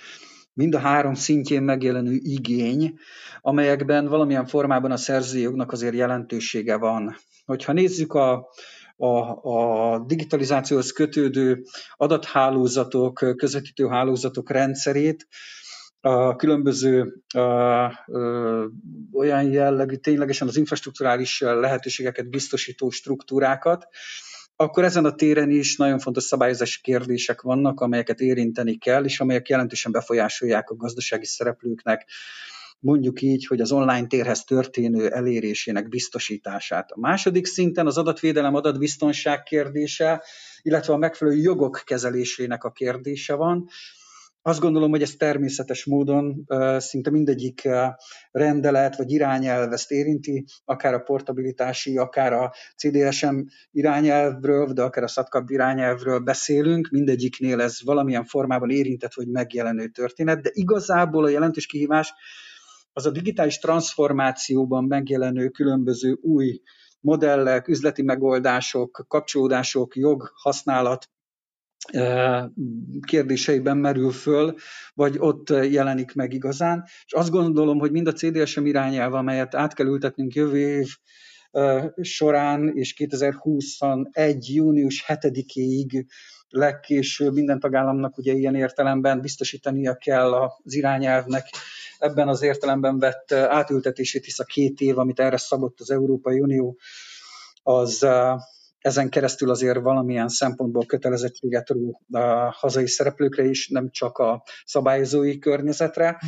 mind 0.54 0.76
a 0.76 0.80
három 0.80 1.14
szintjén 1.14 1.64
megjelenő 1.64 2.20
igény, 2.22 3.00
amelyekben 3.42 4.08
valamilyen 4.08 4.46
formában 4.46 4.92
a 4.92 4.98
szerzőjognak 4.98 5.72
azért 5.72 5.96
jelentősége 5.96 6.78
van. 6.78 7.16
Hogyha 7.46 7.74
nézzük 7.74 8.14
a, 8.14 8.48
a, 9.04 9.94
a 9.94 10.00
digitalizációhoz 10.00 10.92
kötődő 10.92 11.64
adathálózatok, 11.96 13.14
közvetítő 13.38 13.88
hálózatok 13.88 14.50
rendszerét, 14.50 15.28
a 16.06 16.36
különböző 16.36 17.22
a, 17.34 17.40
a, 17.40 17.92
olyan 19.14 19.44
jellegű, 19.52 19.96
ténylegesen 19.96 20.48
az 20.48 20.58
infrastruktúrális 20.58 21.40
lehetőségeket 21.40 22.30
biztosító 22.30 22.90
struktúrákat, 22.90 23.88
akkor 24.56 24.84
ezen 24.84 25.06
a 25.06 25.16
téren 25.16 25.50
is 25.50 25.76
nagyon 25.76 26.00
fontos 26.00 26.24
szabályozási 26.24 26.82
kérdések 26.82 27.42
vannak, 27.42 27.80
amelyeket 27.80 28.20
érinteni 28.20 28.78
kell, 28.78 29.04
és 29.04 29.20
amelyek 29.20 29.50
jelentősen 29.50 29.92
befolyásolják 29.92 30.70
a 30.70 30.76
gazdasági 30.76 31.26
szereplőknek 31.26 32.10
mondjuk 32.84 33.22
így, 33.22 33.46
hogy 33.46 33.62
az 33.62 33.72
online 33.72 34.08
térhez 34.08 34.44
történő 34.44 35.10
elérésének 35.10 35.90
biztosítását. 35.90 36.92
A 36.92 37.00
második 37.00 37.46
szinten 37.46 37.88
az 37.88 37.98
adatvédelem, 37.98 38.56
adatbiztonság 38.56 39.44
kérdése, 39.44 40.24
illetve 40.62 40.94
a 40.94 40.98
megfelelő 40.98 41.38
jogok 41.38 41.82
kezelésének 41.86 42.64
a 42.64 42.72
kérdése 42.72 43.36
van. 43.36 43.68
Azt 44.42 44.60
gondolom, 44.60 44.90
hogy 44.90 45.02
ez 45.02 45.12
természetes 45.12 45.86
módon 45.86 46.46
szinte 46.78 47.10
mindegyik 47.10 47.70
rendelet 48.32 48.96
vagy 48.96 49.12
irányelv 49.12 49.72
ezt 49.72 49.92
érinti, 49.92 50.46
akár 50.66 50.94
a 50.94 51.00
portabilitási, 51.00 51.98
akár 51.98 52.34
a 52.34 52.54
CDSM 52.76 53.40
irányelvről, 53.72 54.74
de 54.74 54.82
akár 54.82 55.04
a 55.04 55.08
SZATKAP 55.08 55.50
irányelvről 55.50 56.20
beszélünk, 56.20 56.90
mindegyiknél 56.90 57.62
ez 57.62 57.78
valamilyen 57.84 58.26
formában 58.26 58.70
érintett 58.70 59.14
vagy 59.14 59.28
megjelenő 59.28 59.88
történet, 59.88 60.42
de 60.42 60.50
igazából 60.54 61.24
a 61.24 61.30
jelentős 61.30 61.66
kihívás 61.66 62.14
az 62.94 63.06
a 63.06 63.12
digitális 63.12 63.58
transformációban 63.58 64.84
megjelenő 64.84 65.50
különböző 65.50 66.18
új 66.22 66.62
modellek, 67.00 67.68
üzleti 67.68 68.02
megoldások, 68.02 69.06
kapcsolódások, 69.08 69.96
jog, 69.96 70.32
használat 70.34 71.10
kérdéseiben 73.06 73.78
merül 73.78 74.12
föl, 74.12 74.56
vagy 74.94 75.16
ott 75.18 75.50
jelenik 75.50 76.14
meg 76.14 76.34
igazán. 76.34 76.84
És 77.06 77.14
azt 77.14 77.30
gondolom, 77.30 77.80
hogy 77.80 77.92
mind 77.92 78.08
a 78.08 78.12
CDSM 78.12 78.66
irányelv, 78.66 79.14
amelyet 79.14 79.56
át 79.56 79.74
kell 79.74 79.88
ültetnünk 79.88 80.34
jövő 80.34 80.58
év 80.58 80.88
során, 82.02 82.72
és 82.74 82.94
2021. 82.94 84.56
június 84.56 85.06
7-ig 85.08 86.06
legkésőbb 86.50 87.34
minden 87.34 87.60
tagállamnak 87.60 88.18
ugye 88.18 88.34
ilyen 88.34 88.56
értelemben 88.56 89.22
biztosítania 89.22 89.96
kell 89.96 90.34
az 90.34 90.74
irányelvnek 90.74 91.46
ebben 92.04 92.28
az 92.28 92.42
értelemben 92.42 93.00
vett 93.00 93.32
átültetését, 93.32 94.26
hisz 94.26 94.40
a 94.40 94.44
két 94.44 94.80
év, 94.80 94.98
amit 94.98 95.20
erre 95.20 95.38
szabott 95.38 95.80
az 95.80 95.92
Európai 95.92 96.40
Unió, 96.40 96.78
az 97.64 98.08
ezen 98.80 99.10
keresztül 99.10 99.50
azért 99.50 99.80
valamilyen 99.80 100.28
szempontból 100.28 100.86
kötelezettséget 100.86 101.70
ró 101.70 102.02
a 102.12 102.20
hazai 102.52 102.88
szereplőkre 102.88 103.44
is, 103.44 103.68
nem 103.68 103.90
csak 103.90 104.18
a 104.18 104.44
szabályozói 104.66 105.40
környezetre. 105.40 106.20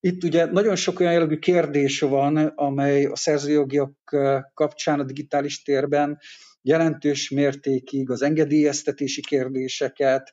Itt 0.00 0.24
ugye 0.24 0.44
nagyon 0.44 0.76
sok 0.76 1.00
olyan 1.00 1.12
jellegű 1.12 1.38
kérdés 1.38 2.00
van, 2.00 2.36
amely 2.36 3.04
a 3.04 3.16
szerzőjogiak 3.16 4.16
kapcsán 4.54 5.00
a 5.00 5.04
digitális 5.04 5.62
térben 5.62 6.18
jelentős 6.62 7.30
mértékig 7.30 8.10
az 8.10 8.22
engedélyeztetési 8.22 9.20
kérdéseket, 9.20 10.32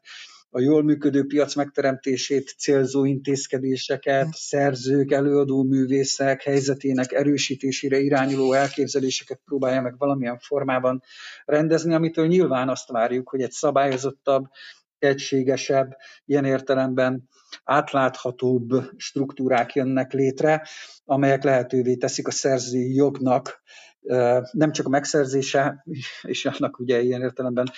a 0.56 0.60
jól 0.60 0.84
működő 0.84 1.26
piac 1.26 1.56
megteremtését 1.56 2.56
célzó 2.58 3.06
intézkedéseket, 3.06 4.28
szerzők, 4.32 5.12
előadó 5.12 5.64
művészek 5.64 6.44
helyzetének 6.44 7.12
erősítésére 7.12 8.00
irányuló 8.00 8.54
elképzeléseket 8.54 9.42
próbálja 9.46 9.82
meg 9.82 9.98
valamilyen 9.98 10.40
formában 10.40 11.04
rendezni, 11.46 11.94
amitől 11.94 12.28
nyilván 12.28 12.70
azt 12.70 12.92
várjuk, 12.92 13.30
hogy 13.30 13.42
egy 13.42 13.52
szabályozottabb, 13.52 14.46
egységesebb, 15.00 15.98
ilyen 16.26 16.46
értelemben 16.46 17.30
átláthatóbb 17.64 18.70
struktúrák 18.98 19.74
jönnek 19.74 20.12
létre, 20.12 20.68
amelyek 21.06 21.44
lehetővé 21.44 21.96
teszik 21.96 22.28
a 22.28 22.32
szerzői 22.32 22.96
jognak 22.96 23.62
nem 24.52 24.72
csak 24.72 24.86
a 24.86 24.90
megszerzése, 24.90 25.86
és 26.22 26.46
annak 26.46 26.80
ugye 26.80 27.02
ilyen 27.02 27.22
értelemben, 27.22 27.72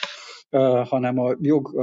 hanem 0.84 1.20
a 1.20 1.36
jog 1.40 1.74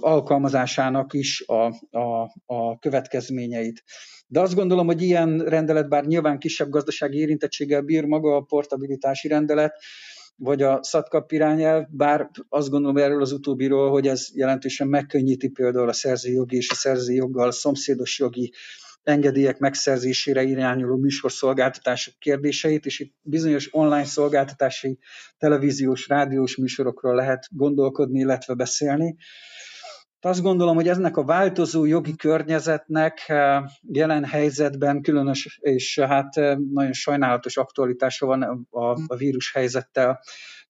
alkalmazásának 0.00 1.12
is 1.12 1.44
a, 1.46 1.66
a, 1.98 2.30
a 2.46 2.78
következményeit. 2.78 3.82
De 4.26 4.40
azt 4.40 4.54
gondolom, 4.54 4.86
hogy 4.86 5.02
ilyen 5.02 5.38
rendelet, 5.38 5.88
bár 5.88 6.04
nyilván 6.04 6.38
kisebb 6.38 6.68
gazdasági 6.68 7.18
érintettséggel 7.18 7.80
bír 7.80 8.04
maga 8.04 8.36
a 8.36 8.40
portabilitási 8.40 9.28
rendelet, 9.28 9.74
vagy 10.36 10.62
a 10.62 10.82
SZATKAP 10.82 11.32
irányelv, 11.32 11.84
bár 11.90 12.30
azt 12.48 12.70
gondolom 12.70 12.96
erről 12.96 13.20
az 13.20 13.32
utóbbiról, 13.32 13.90
hogy 13.90 14.06
ez 14.06 14.28
jelentősen 14.34 14.88
megkönnyíti 14.88 15.48
például 15.48 15.88
a 15.88 15.92
szerzőjogi 15.92 16.56
és 16.56 16.70
a 16.70 16.74
szerzőjoggal 16.74 17.50
szomszédos 17.50 18.18
jogi 18.18 18.52
engedélyek 19.04 19.58
megszerzésére 19.58 20.42
irányuló 20.42 20.96
műsorszolgáltatások 20.96 22.14
kérdéseit, 22.18 22.86
és 22.86 23.00
itt 23.00 23.14
bizonyos 23.22 23.68
online 23.74 24.04
szolgáltatási 24.04 24.98
televíziós, 25.38 26.08
rádiós 26.08 26.56
műsorokról 26.56 27.14
lehet 27.14 27.46
gondolkodni, 27.50 28.18
illetve 28.18 28.54
beszélni. 28.54 29.16
azt 30.20 30.42
gondolom, 30.42 30.74
hogy 30.74 30.88
ennek 30.88 31.16
a 31.16 31.24
változó 31.24 31.84
jogi 31.84 32.16
környezetnek 32.16 33.32
jelen 33.82 34.24
helyzetben 34.24 35.02
különös 35.02 35.58
és 35.60 35.98
hát 35.98 36.34
nagyon 36.72 36.92
sajnálatos 36.92 37.56
aktualitása 37.56 38.26
van 38.26 38.42
a, 38.70 38.96
a 39.06 39.16
vírus 39.16 39.52
helyzettel 39.52 40.20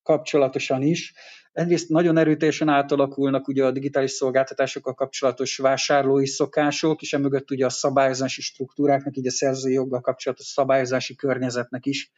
kapcsolatosan 0.03 0.83
is. 0.83 1.15
Egyrészt 1.55 1.89
nagyon 1.89 2.17
erőteljesen 2.17 2.69
átalakulnak 2.69 3.49
ugye 3.49 3.65
a 3.65 3.71
digitális 3.71 4.11
szolgáltatásokkal 4.11 4.95
kapcsolatos 4.95 5.57
vásárlói 5.57 6.27
szokások, 6.27 7.03
és 7.03 7.13
emögött 7.13 7.51
ugye 7.51 7.65
a 7.65 7.71
szabályozási 7.71 8.41
struktúráknak, 8.41 9.17
így 9.17 9.27
a 9.27 9.31
szerzői 9.31 9.73
joggal 9.73 10.01
kapcsolatos 10.01 10.47
szabályozási 10.47 11.15
környezetnek 11.15 11.87
is 11.87 12.11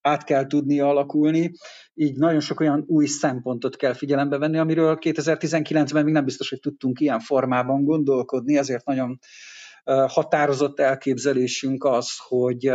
át 0.00 0.24
kell 0.24 0.46
tudni 0.46 0.80
alakulni, 0.80 1.52
így 1.94 2.16
nagyon 2.16 2.40
sok 2.40 2.60
olyan 2.60 2.84
új 2.86 3.06
szempontot 3.06 3.76
kell 3.76 3.92
figyelembe 3.92 4.38
venni, 4.38 4.58
amiről 4.58 4.98
2019-ben 5.00 6.04
még 6.04 6.12
nem 6.12 6.24
biztos, 6.24 6.48
hogy 6.48 6.60
tudtunk 6.60 7.00
ilyen 7.00 7.20
formában 7.20 7.84
gondolkodni, 7.84 8.56
ezért 8.56 8.84
nagyon 8.84 9.18
határozott 10.06 10.80
elképzelésünk 10.80 11.84
az, 11.84 12.10
hogy 12.28 12.70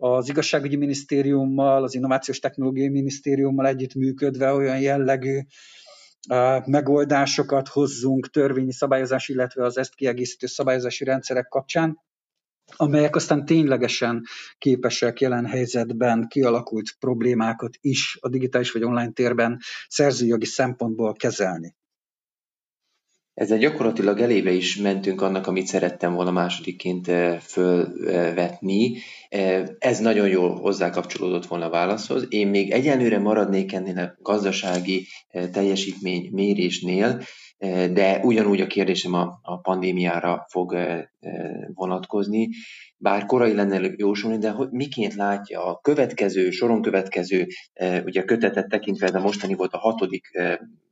az 0.00 0.28
igazságügyi 0.28 0.76
minisztériummal, 0.76 1.82
az 1.82 1.94
innovációs 1.94 2.38
technológiai 2.38 2.88
minisztériummal 2.88 3.66
együttműködve 3.66 4.52
olyan 4.52 4.80
jellegű 4.80 5.40
megoldásokat 6.64 7.68
hozzunk 7.68 8.30
törvényi 8.30 8.72
szabályozás, 8.72 9.28
illetve 9.28 9.64
az 9.64 9.78
ezt 9.78 9.94
kiegészítő 9.94 10.46
szabályozási 10.46 11.04
rendszerek 11.04 11.48
kapcsán, 11.48 11.98
amelyek 12.76 13.16
aztán 13.16 13.44
ténylegesen 13.44 14.22
képesek 14.58 15.20
jelen 15.20 15.46
helyzetben 15.46 16.26
kialakult 16.28 16.96
problémákat 16.98 17.76
is 17.80 18.18
a 18.20 18.28
digitális 18.28 18.70
vagy 18.70 18.84
online 18.84 19.12
térben 19.12 19.58
szerzőjogi 19.88 20.46
szempontból 20.46 21.12
kezelni. 21.12 21.76
Ezzel 23.38 23.58
gyakorlatilag 23.58 24.20
elébe 24.20 24.50
is 24.50 24.76
mentünk 24.76 25.22
annak, 25.22 25.46
amit 25.46 25.66
szerettem 25.66 26.14
volna 26.14 26.30
másodikként 26.30 27.08
eh, 27.08 27.38
fölvetni. 27.38 28.96
Eh, 29.28 29.64
ez 29.78 29.98
nagyon 29.98 30.28
jól 30.28 30.54
hozzákapcsolódott 30.54 31.46
volna 31.46 31.64
a 31.64 31.70
válaszhoz. 31.70 32.26
Én 32.28 32.46
még 32.46 32.70
egyenlőre 32.70 33.18
maradnék 33.18 33.72
ennél 33.72 33.98
a 33.98 34.14
gazdasági 34.22 35.06
eh, 35.28 35.48
teljesítmény 35.52 36.28
mérésnél, 36.32 37.22
de 37.92 38.20
ugyanúgy 38.22 38.60
a 38.60 38.66
kérdésem 38.66 39.12
a, 39.12 39.38
a 39.42 39.56
pandémiára 39.60 40.46
fog 40.48 40.76
vonatkozni, 41.74 42.48
bár 42.96 43.26
korai 43.26 43.54
lenne 43.54 43.90
jósolni, 43.96 44.38
de 44.38 44.50
hogy 44.50 44.68
miként 44.70 45.14
látja 45.14 45.64
a 45.64 45.78
következő, 45.82 46.50
soron 46.50 46.82
következő, 46.82 47.46
ugye 48.04 48.24
kötetet 48.24 48.68
tekintve 48.68 49.06
a 49.06 49.20
mostani 49.20 49.54
volt 49.54 49.72
a 49.72 49.78
hatodik 49.78 50.26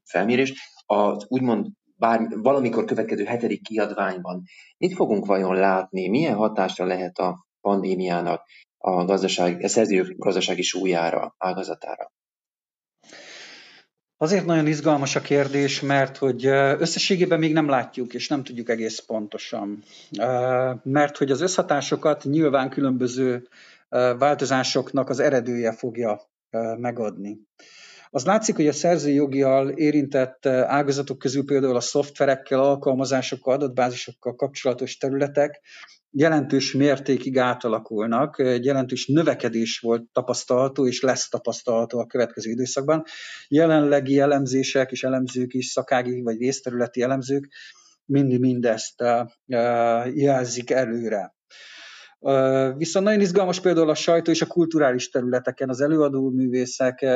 felmérés, 0.04 0.52
az 0.86 1.24
úgymond 1.28 1.66
bár 1.98 2.20
valamikor 2.28 2.84
következő 2.84 3.24
hetedik 3.24 3.62
kiadványban 3.62 4.42
mit 4.78 4.94
fogunk 4.94 5.26
vajon 5.26 5.54
látni, 5.54 6.08
milyen 6.08 6.34
hatásra 6.34 6.84
lehet 6.84 7.18
a 7.18 7.46
pandémiának 7.60 8.42
a, 8.78 9.04
gazdaság, 9.04 9.62
a 9.62 9.68
szerző 9.68 10.14
gazdasági 10.16 10.62
súlyára, 10.62 11.34
ágazatára? 11.38 12.12
Azért 14.18 14.46
nagyon 14.46 14.66
izgalmas 14.66 15.16
a 15.16 15.20
kérdés, 15.20 15.80
mert 15.80 16.16
hogy 16.16 16.46
összességében 16.46 17.38
még 17.38 17.52
nem 17.52 17.68
látjuk, 17.68 18.14
és 18.14 18.28
nem 18.28 18.44
tudjuk 18.44 18.68
egész 18.68 18.98
pontosan. 18.98 19.82
Mert 20.82 21.16
hogy 21.16 21.30
az 21.30 21.40
összhatásokat 21.40 22.24
nyilván 22.24 22.70
különböző 22.70 23.48
változásoknak 24.18 25.08
az 25.08 25.18
eredője 25.18 25.72
fogja 25.72 26.20
megadni. 26.76 27.38
Az 28.10 28.24
látszik, 28.24 28.56
hogy 28.56 28.66
a 28.66 28.72
szerzői 28.72 29.14
jogial 29.14 29.68
érintett 29.68 30.46
ágazatok 30.46 31.18
közül 31.18 31.44
például 31.44 31.76
a 31.76 31.80
szoftverekkel, 31.80 32.60
alkalmazásokkal, 32.60 33.54
adatbázisokkal 33.54 34.34
kapcsolatos 34.34 34.96
területek 34.96 35.60
jelentős 36.10 36.72
mértékig 36.72 37.38
átalakulnak, 37.38 38.38
egy 38.38 38.64
jelentős 38.64 39.06
növekedés 39.06 39.78
volt 39.78 40.02
tapasztalható, 40.12 40.86
és 40.86 41.02
lesz 41.02 41.28
tapasztalható 41.28 41.98
a 41.98 42.06
következő 42.06 42.50
időszakban. 42.50 43.04
Jelenlegi 43.48 44.18
elemzések 44.18 44.90
és 44.90 45.02
elemzők 45.02 45.54
is, 45.54 45.66
szakági 45.66 46.22
vagy 46.22 46.38
részterületi 46.38 47.02
elemzők 47.02 47.48
mindig 48.04 48.40
mindezt 48.40 49.02
jelzik 50.14 50.70
előre. 50.70 51.35
Viszont 52.76 53.04
nagyon 53.04 53.20
izgalmas 53.20 53.60
például 53.60 53.90
a 53.90 53.94
sajtó 53.94 54.30
és 54.30 54.42
a 54.42 54.46
kulturális 54.46 55.10
területeken 55.10 55.68
az 55.68 55.80
előadó 55.80 56.30
művészek 56.30 57.06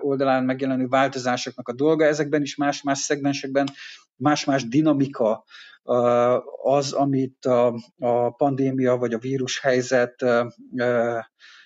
oldalán 0.00 0.44
megjelenő 0.44 0.86
változásoknak 0.86 1.68
a 1.68 1.72
dolga. 1.72 2.04
Ezekben 2.04 2.42
is 2.42 2.56
más-más 2.56 2.98
szegmensekben 2.98 3.68
más-más 4.16 4.68
dinamika 4.68 5.44
az, 6.62 6.92
amit 6.92 7.44
a, 7.44 7.74
pandémia 8.36 8.96
vagy 8.96 9.12
a 9.12 9.18
vírushelyzet 9.18 10.24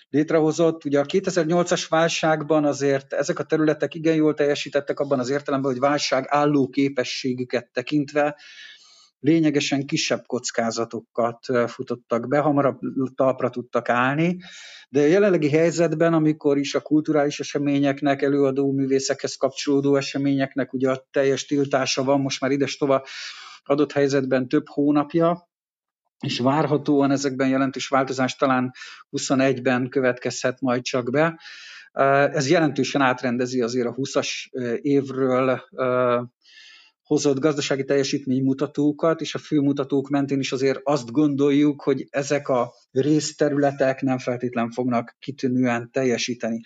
létrehozott. 0.09 0.85
Ugye 0.85 0.99
a 0.99 1.05
2008-as 1.05 1.85
válságban 1.89 2.65
azért 2.65 3.13
ezek 3.13 3.39
a 3.39 3.43
területek 3.43 3.93
igen 3.93 4.15
jól 4.15 4.33
teljesítettek 4.33 4.99
abban 4.99 5.19
az 5.19 5.29
értelemben, 5.29 5.71
hogy 5.71 5.79
válság 5.79 6.25
álló 6.27 6.69
képességüket 6.69 7.69
tekintve 7.73 8.35
lényegesen 9.21 9.85
kisebb 9.85 10.25
kockázatokat 10.25 11.45
futottak 11.67 12.27
be, 12.27 12.39
hamarabb 12.39 12.79
talpra 13.15 13.49
tudtak 13.49 13.89
állni, 13.89 14.37
de 14.89 15.01
a 15.01 15.05
jelenlegi 15.05 15.49
helyzetben, 15.49 16.13
amikor 16.13 16.57
is 16.57 16.75
a 16.75 16.81
kulturális 16.81 17.39
eseményeknek, 17.39 18.21
előadó 18.21 18.71
művészekhez 18.71 19.35
kapcsolódó 19.35 19.95
eseményeknek 19.95 20.73
ugye 20.73 20.91
a 20.91 21.07
teljes 21.11 21.45
tiltása 21.45 22.03
van, 22.03 22.21
most 22.21 22.41
már 22.41 22.51
ides 22.51 22.77
tova 22.77 23.05
adott 23.63 23.91
helyzetben 23.91 24.47
több 24.47 24.67
hónapja, 24.67 25.49
és 26.19 26.39
várhatóan 26.39 27.11
ezekben 27.11 27.47
jelentős 27.47 27.87
változás 27.87 28.35
talán 28.35 28.71
21-ben 29.11 29.89
következhet 29.89 30.61
majd 30.61 30.81
csak 30.81 31.11
be. 31.11 31.39
Ez 32.33 32.49
jelentősen 32.49 33.01
átrendezi 33.01 33.61
azért 33.61 33.87
a 33.87 33.93
20-as 33.93 34.29
évről 34.81 35.61
hozott 37.11 37.39
gazdasági 37.39 37.83
teljesítménymutatókat, 37.83 39.21
és 39.21 39.35
a 39.35 39.39
főmutatók 39.39 40.09
mentén 40.09 40.39
is 40.39 40.51
azért 40.51 40.79
azt 40.83 41.11
gondoljuk, 41.11 41.81
hogy 41.81 42.07
ezek 42.09 42.47
a 42.47 42.73
részterületek 42.91 44.01
nem 44.01 44.17
feltétlen 44.17 44.69
fognak 44.69 45.15
kitűnően 45.19 45.89
teljesíteni. 45.91 46.61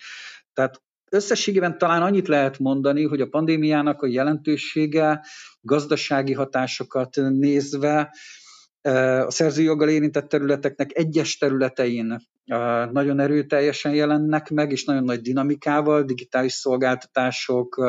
Tehát 0.52 0.82
összességében 1.10 1.78
talán 1.78 2.02
annyit 2.02 2.28
lehet 2.28 2.58
mondani, 2.58 3.04
hogy 3.04 3.20
a 3.20 3.28
pandémiának 3.28 4.02
a 4.02 4.06
jelentősége 4.06 5.24
gazdasági 5.60 6.32
hatásokat 6.32 7.16
nézve 7.16 8.14
a 9.26 9.30
szerzőjoggal 9.30 9.88
érintett 9.88 10.28
területeknek 10.28 10.90
egyes 10.94 11.38
területein 11.38 12.16
nagyon 12.92 13.20
erőteljesen 13.20 13.94
jelennek 13.94 14.50
meg, 14.50 14.72
és 14.72 14.84
nagyon 14.84 15.04
nagy 15.04 15.20
dinamikával, 15.20 16.02
digitális 16.02 16.52
szolgáltatások, 16.52 17.84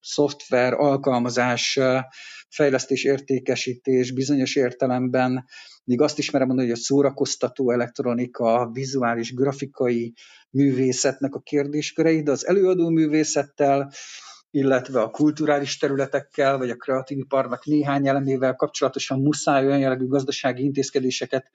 szoftver, 0.00 0.72
alkalmazás, 0.72 1.78
fejlesztés, 2.48 3.04
értékesítés 3.04 4.12
bizonyos 4.12 4.56
értelemben, 4.56 5.44
még 5.84 6.00
azt 6.00 6.18
is 6.18 6.30
merem 6.30 6.46
mondani, 6.46 6.68
hogy 6.68 6.78
a 6.78 6.82
szórakoztató 6.82 7.70
elektronika, 7.70 8.70
vizuális, 8.72 9.34
grafikai 9.34 10.14
művészetnek 10.50 11.34
a 11.34 11.40
kérdéskörei, 11.40 12.22
de 12.22 12.30
az 12.30 12.46
előadó 12.46 12.88
művészettel, 12.88 13.92
illetve 14.54 15.00
a 15.00 15.10
kulturális 15.10 15.78
területekkel, 15.78 16.58
vagy 16.58 16.70
a 16.70 16.76
kreatív 16.76 17.18
iparnak 17.18 17.64
néhány 17.64 18.08
elemével 18.08 18.54
kapcsolatosan 18.54 19.20
muszáj 19.20 19.66
olyan 19.66 19.78
jellegű 19.78 20.06
gazdasági 20.06 20.62
intézkedéseket 20.62 21.50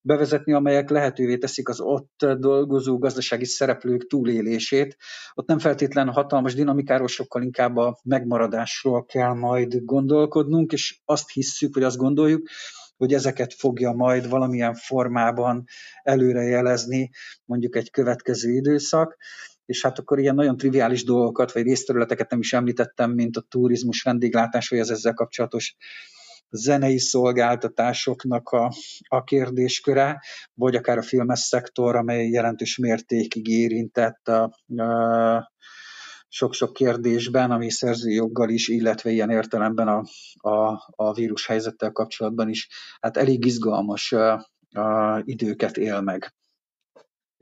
bevezetni, 0.00 0.52
amelyek 0.52 0.90
lehetővé 0.90 1.36
teszik 1.38 1.68
az 1.68 1.80
ott 1.80 2.26
dolgozó 2.38 2.98
gazdasági 2.98 3.44
szereplők 3.44 4.06
túlélését. 4.06 4.96
Ott 5.34 5.46
nem 5.46 5.58
feltétlen 5.58 6.08
hatalmas 6.08 6.54
dinamikáról, 6.54 7.08
sokkal 7.08 7.42
inkább 7.42 7.76
a 7.76 7.98
megmaradásról 8.02 9.04
kell 9.04 9.32
majd 9.32 9.84
gondolkodnunk, 9.84 10.72
és 10.72 11.00
azt 11.04 11.30
hisszük, 11.30 11.74
vagy 11.74 11.82
azt 11.84 11.96
gondoljuk, 11.96 12.48
hogy 12.96 13.12
ezeket 13.12 13.54
fogja 13.54 13.92
majd 13.92 14.28
valamilyen 14.28 14.74
formában 14.74 15.64
előrejelezni 16.02 17.10
mondjuk 17.44 17.76
egy 17.76 17.90
következő 17.90 18.50
időszak 18.50 19.16
és 19.66 19.82
hát 19.82 19.98
akkor 19.98 20.18
ilyen 20.18 20.34
nagyon 20.34 20.56
triviális 20.56 21.04
dolgokat, 21.04 21.52
vagy 21.52 21.62
részterületeket 21.62 22.30
nem 22.30 22.40
is 22.40 22.52
említettem, 22.52 23.10
mint 23.10 23.36
a 23.36 23.46
turizmus, 23.48 24.02
vendéglátás, 24.02 24.68
vagy 24.68 24.78
az 24.78 24.90
ezzel 24.90 25.14
kapcsolatos 25.14 25.76
zenei 26.50 26.98
szolgáltatásoknak 26.98 28.48
a, 28.48 28.72
a 29.08 29.24
kérdésköre, 29.24 30.20
vagy 30.54 30.74
akár 30.74 30.98
a 30.98 31.02
filmes 31.02 31.40
szektor, 31.40 31.96
amely 31.96 32.28
jelentős 32.28 32.76
mértékig 32.78 33.48
érintett 33.48 34.28
a, 34.28 34.42
a 34.82 35.54
sok-sok 36.28 36.72
kérdésben, 36.72 37.50
ami 37.50 37.70
szerzői 37.70 38.14
joggal 38.14 38.48
is, 38.48 38.68
illetve 38.68 39.10
ilyen 39.10 39.30
értelemben 39.30 39.88
a, 39.88 40.02
a, 40.50 40.84
a 40.90 41.12
vírus 41.12 41.46
helyzettel 41.46 41.92
kapcsolatban 41.92 42.48
is, 42.48 42.68
hát 43.00 43.16
elég 43.16 43.44
izgalmas 43.44 44.12
a, 44.12 44.32
a 44.70 45.20
időket 45.24 45.76
él 45.76 46.00
meg. 46.00 46.34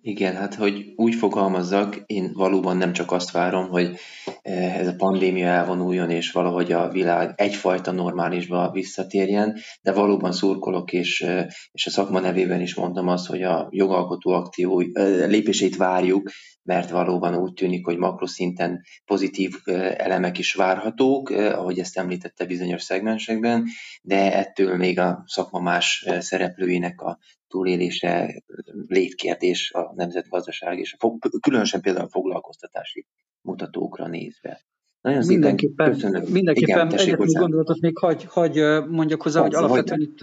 Igen, 0.06 0.34
hát 0.36 0.54
hogy 0.54 0.92
úgy 0.96 1.14
fogalmazzak, 1.14 2.02
én 2.06 2.30
valóban 2.32 2.76
nem 2.76 2.92
csak 2.92 3.12
azt 3.12 3.30
várom, 3.30 3.68
hogy 3.68 3.96
eh, 4.42 4.78
ez 4.78 4.86
a 4.86 4.94
pandémia 4.96 5.46
elvonuljon, 5.46 6.10
és 6.10 6.32
valahogy 6.32 6.72
a 6.72 6.88
világ 6.88 7.32
egyfajta 7.36 7.92
normálisba 7.92 8.70
visszatérjen, 8.70 9.58
de 9.82 9.92
valóban 9.92 10.32
szurkolok, 10.32 10.92
és, 10.92 11.20
eh, 11.20 11.46
és 11.72 11.86
a 11.86 11.90
szakma 11.90 12.20
nevében 12.20 12.60
is 12.60 12.74
mondom 12.74 13.08
azt, 13.08 13.26
hogy 13.26 13.42
a 13.42 13.68
jogalkotó 13.70 14.30
akció 14.30 14.80
eh, 14.80 15.28
lépését 15.28 15.76
várjuk, 15.76 16.30
mert 16.62 16.90
valóban 16.90 17.36
úgy 17.36 17.52
tűnik, 17.52 17.84
hogy 17.84 17.96
makroszinten 17.96 18.82
pozitív 19.04 19.54
elemek 19.96 20.38
is 20.38 20.54
várhatók, 20.54 21.30
ahogy 21.30 21.78
ezt 21.78 21.98
említette 21.98 22.44
bizonyos 22.44 22.82
szegmensekben, 22.82 23.64
de 24.02 24.36
ettől 24.36 24.76
még 24.76 24.98
a 24.98 25.22
szakma 25.26 25.60
más 25.60 26.06
szereplőinek 26.18 27.00
a 27.00 27.18
túlélése 27.54 28.42
létkérdés 28.86 29.72
a 29.72 29.92
nemzetgazdaság 29.96 30.78
és 30.78 30.96
a, 30.98 31.18
különösen 31.40 31.80
például 31.80 32.04
a 32.04 32.08
foglalkoztatási 32.08 33.06
mutatókra 33.40 34.06
nézve. 34.06 34.60
Nagyon 35.00 35.26
mindenképpen, 35.26 35.92
köszönöm. 35.92 36.22
Mindenképpen 36.22 36.86
Igen, 36.86 36.98
egyetlen 36.98 37.40
gondolatot 37.42 37.80
még 37.80 37.98
hagy, 37.98 38.24
hagy 38.24 38.54
mondjak 38.88 39.22
hozzá, 39.22 39.40
hogy 39.40 39.54
alapvetően 39.54 40.00
itt 40.00 40.18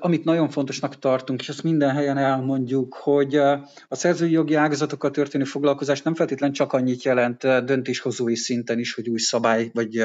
amit 0.00 0.24
nagyon 0.24 0.48
fontosnak 0.48 0.98
tartunk, 0.98 1.40
és 1.40 1.48
ezt 1.48 1.62
minden 1.62 1.90
helyen 1.90 2.18
elmondjuk, 2.18 2.94
hogy 2.94 3.34
a 3.34 3.68
szerzői 3.88 4.30
jogi 4.30 4.54
ágazatokkal 4.54 5.10
történő 5.10 5.44
foglalkozás 5.44 6.02
nem 6.02 6.14
feltétlenül 6.14 6.56
csak 6.56 6.72
annyit 6.72 7.02
jelent 7.02 7.42
döntéshozói 7.64 8.36
szinten 8.36 8.78
is, 8.78 8.94
hogy 8.94 9.08
új 9.08 9.18
szabály 9.18 9.70
vagy 9.72 10.04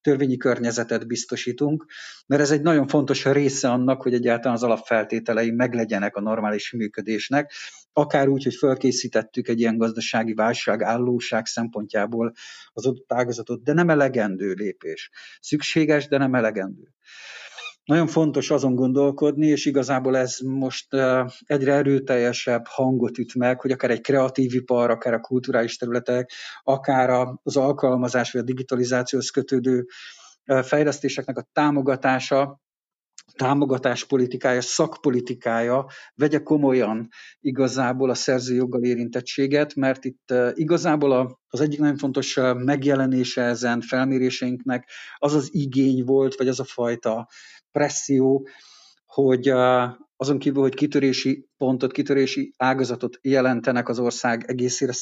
törvényi 0.00 0.36
környezetet 0.36 1.06
biztosítunk, 1.06 1.86
mert 2.26 2.42
ez 2.42 2.50
egy 2.50 2.62
nagyon 2.62 2.86
fontos 2.86 3.24
része 3.24 3.70
annak, 3.70 4.02
hogy 4.02 4.14
egyáltalán 4.14 4.56
az 4.56 4.62
alapfeltételei 4.62 5.50
meglegyenek 5.50 6.16
a 6.16 6.20
normális 6.20 6.72
működésnek, 6.72 7.52
akár 7.92 8.28
úgy, 8.28 8.44
hogy 8.44 8.54
felkészítettük 8.54 9.48
egy 9.48 9.60
ilyen 9.60 9.76
gazdasági 9.76 10.34
válság, 10.34 10.82
állóság 10.82 11.46
szempontjából 11.46 12.32
az 12.72 12.86
adott 12.86 13.12
ágazatot, 13.12 13.62
de 13.62 13.72
nem 13.72 13.90
elegendő 13.90 14.52
lépés. 14.52 15.10
Szükséges, 15.40 16.08
de 16.08 16.18
nem 16.18 16.34
elegendő. 16.34 16.94
Nagyon 17.86 18.06
fontos 18.06 18.50
azon 18.50 18.74
gondolkodni, 18.74 19.46
és 19.46 19.66
igazából 19.66 20.16
ez 20.16 20.38
most 20.38 20.86
egyre 21.44 21.72
erőteljesebb 21.72 22.66
hangot 22.66 23.18
üt 23.18 23.34
meg, 23.34 23.60
hogy 23.60 23.70
akár 23.70 23.90
egy 23.90 24.00
kreatív 24.00 24.54
ipar, 24.54 24.90
akár 24.90 25.12
a 25.12 25.20
kulturális 25.20 25.76
területek, 25.76 26.30
akár 26.62 27.28
az 27.42 27.56
alkalmazás 27.56 28.32
vagy 28.32 28.42
a 28.42 28.44
digitalizációhoz 28.44 29.30
kötődő 29.30 29.86
fejlesztéseknek 30.62 31.36
a 31.38 31.48
támogatása 31.52 32.60
támogatás 33.32 34.04
politikája, 34.04 34.60
szakpolitikája 34.60 35.86
vegye 36.14 36.38
komolyan 36.38 37.08
igazából 37.40 38.10
a 38.10 38.14
szerzőjoggal 38.14 38.82
érintettséget, 38.82 39.74
mert 39.74 40.04
itt 40.04 40.34
igazából 40.52 41.40
az 41.48 41.60
egyik 41.60 41.78
nagyon 41.78 41.96
fontos 41.96 42.38
megjelenése 42.54 43.42
ezen 43.42 43.80
felméréseinknek 43.80 44.90
az 45.16 45.34
az 45.34 45.54
igény 45.54 46.04
volt, 46.04 46.34
vagy 46.34 46.48
az 46.48 46.60
a 46.60 46.64
fajta 46.64 47.28
presszió, 47.72 48.48
hogy 49.06 49.52
azon 50.16 50.38
kívül, 50.38 50.62
hogy 50.62 50.74
kitörési 50.74 51.48
pontot, 51.56 51.92
kitörési 51.92 52.54
ágazatot 52.56 53.18
jelentenek 53.22 53.88
az 53.88 53.98
ország 53.98 54.44
egészére 54.46 54.92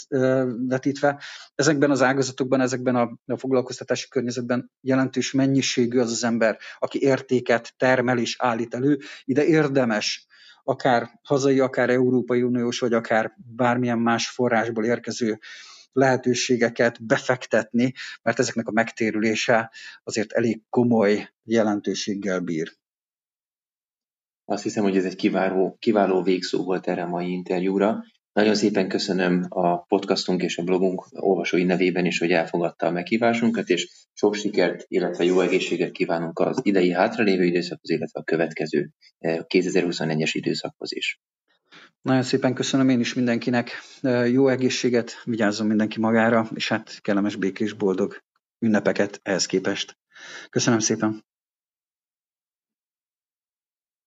vetítve, 0.68 1.22
ezekben 1.54 1.90
az 1.90 2.02
ágazatokban, 2.02 2.60
ezekben 2.60 2.96
a, 2.96 3.18
a 3.26 3.38
foglalkoztatási 3.38 4.08
környezetben 4.08 4.70
jelentős 4.80 5.32
mennyiségű 5.32 5.98
az 5.98 6.10
az 6.10 6.24
ember, 6.24 6.58
aki 6.78 7.02
értéket 7.02 7.74
termel 7.76 8.18
és 8.18 8.36
állít 8.38 8.74
elő. 8.74 8.98
Ide 9.24 9.44
érdemes 9.44 10.26
akár 10.62 11.20
hazai, 11.22 11.60
akár 11.60 11.90
Európai 11.90 12.42
Uniós, 12.42 12.78
vagy 12.78 12.92
akár 12.92 13.32
bármilyen 13.56 13.98
más 13.98 14.28
forrásból 14.28 14.84
érkező 14.84 15.38
lehetőségeket 15.92 17.06
befektetni, 17.06 17.92
mert 18.22 18.38
ezeknek 18.38 18.68
a 18.68 18.72
megtérülése 18.72 19.70
azért 20.04 20.32
elég 20.32 20.62
komoly 20.70 21.28
jelentőséggel 21.44 22.40
bír. 22.40 22.72
Azt 24.44 24.62
hiszem, 24.62 24.82
hogy 24.82 24.96
ez 24.96 25.04
egy 25.04 25.16
kiváló, 25.16 25.76
kiváló 25.78 26.22
végszó 26.22 26.64
volt 26.64 26.88
erre 26.88 27.02
a 27.02 27.08
mai 27.08 27.30
interjúra. 27.30 28.04
Nagyon 28.32 28.54
szépen 28.54 28.88
köszönöm 28.88 29.46
a 29.48 29.76
podcastunk 29.78 30.42
és 30.42 30.58
a 30.58 30.62
blogunk 30.62 31.06
olvasói 31.10 31.64
nevében 31.64 32.04
is, 32.04 32.18
hogy 32.18 32.30
elfogadta 32.30 32.86
a 32.86 32.90
meghívásunkat, 32.90 33.68
és 33.68 33.88
sok 34.12 34.34
sikert, 34.34 34.84
illetve 34.88 35.24
jó 35.24 35.40
egészséget 35.40 35.90
kívánunk 35.90 36.38
az 36.38 36.60
idei 36.62 36.92
hátralévő 36.92 37.44
időszakhoz, 37.44 37.90
illetve 37.90 38.20
a 38.20 38.24
következő 38.24 38.90
2021-es 39.20 40.20
eh, 40.20 40.34
időszakhoz 40.34 40.94
is. 40.94 41.20
Nagyon 42.02 42.22
szépen 42.22 42.54
köszönöm 42.54 42.88
én 42.88 43.00
is 43.00 43.14
mindenkinek. 43.14 43.70
Eh, 44.00 44.32
jó 44.32 44.48
egészséget, 44.48 45.12
vigyázzon 45.24 45.66
mindenki 45.66 46.00
magára, 46.00 46.48
és 46.54 46.68
hát 46.68 47.00
kellemes, 47.00 47.36
békés, 47.36 47.72
boldog 47.72 48.22
ünnepeket 48.58 49.20
ehhez 49.22 49.46
képest. 49.46 49.96
Köszönöm 50.50 50.78
szépen! 50.78 51.24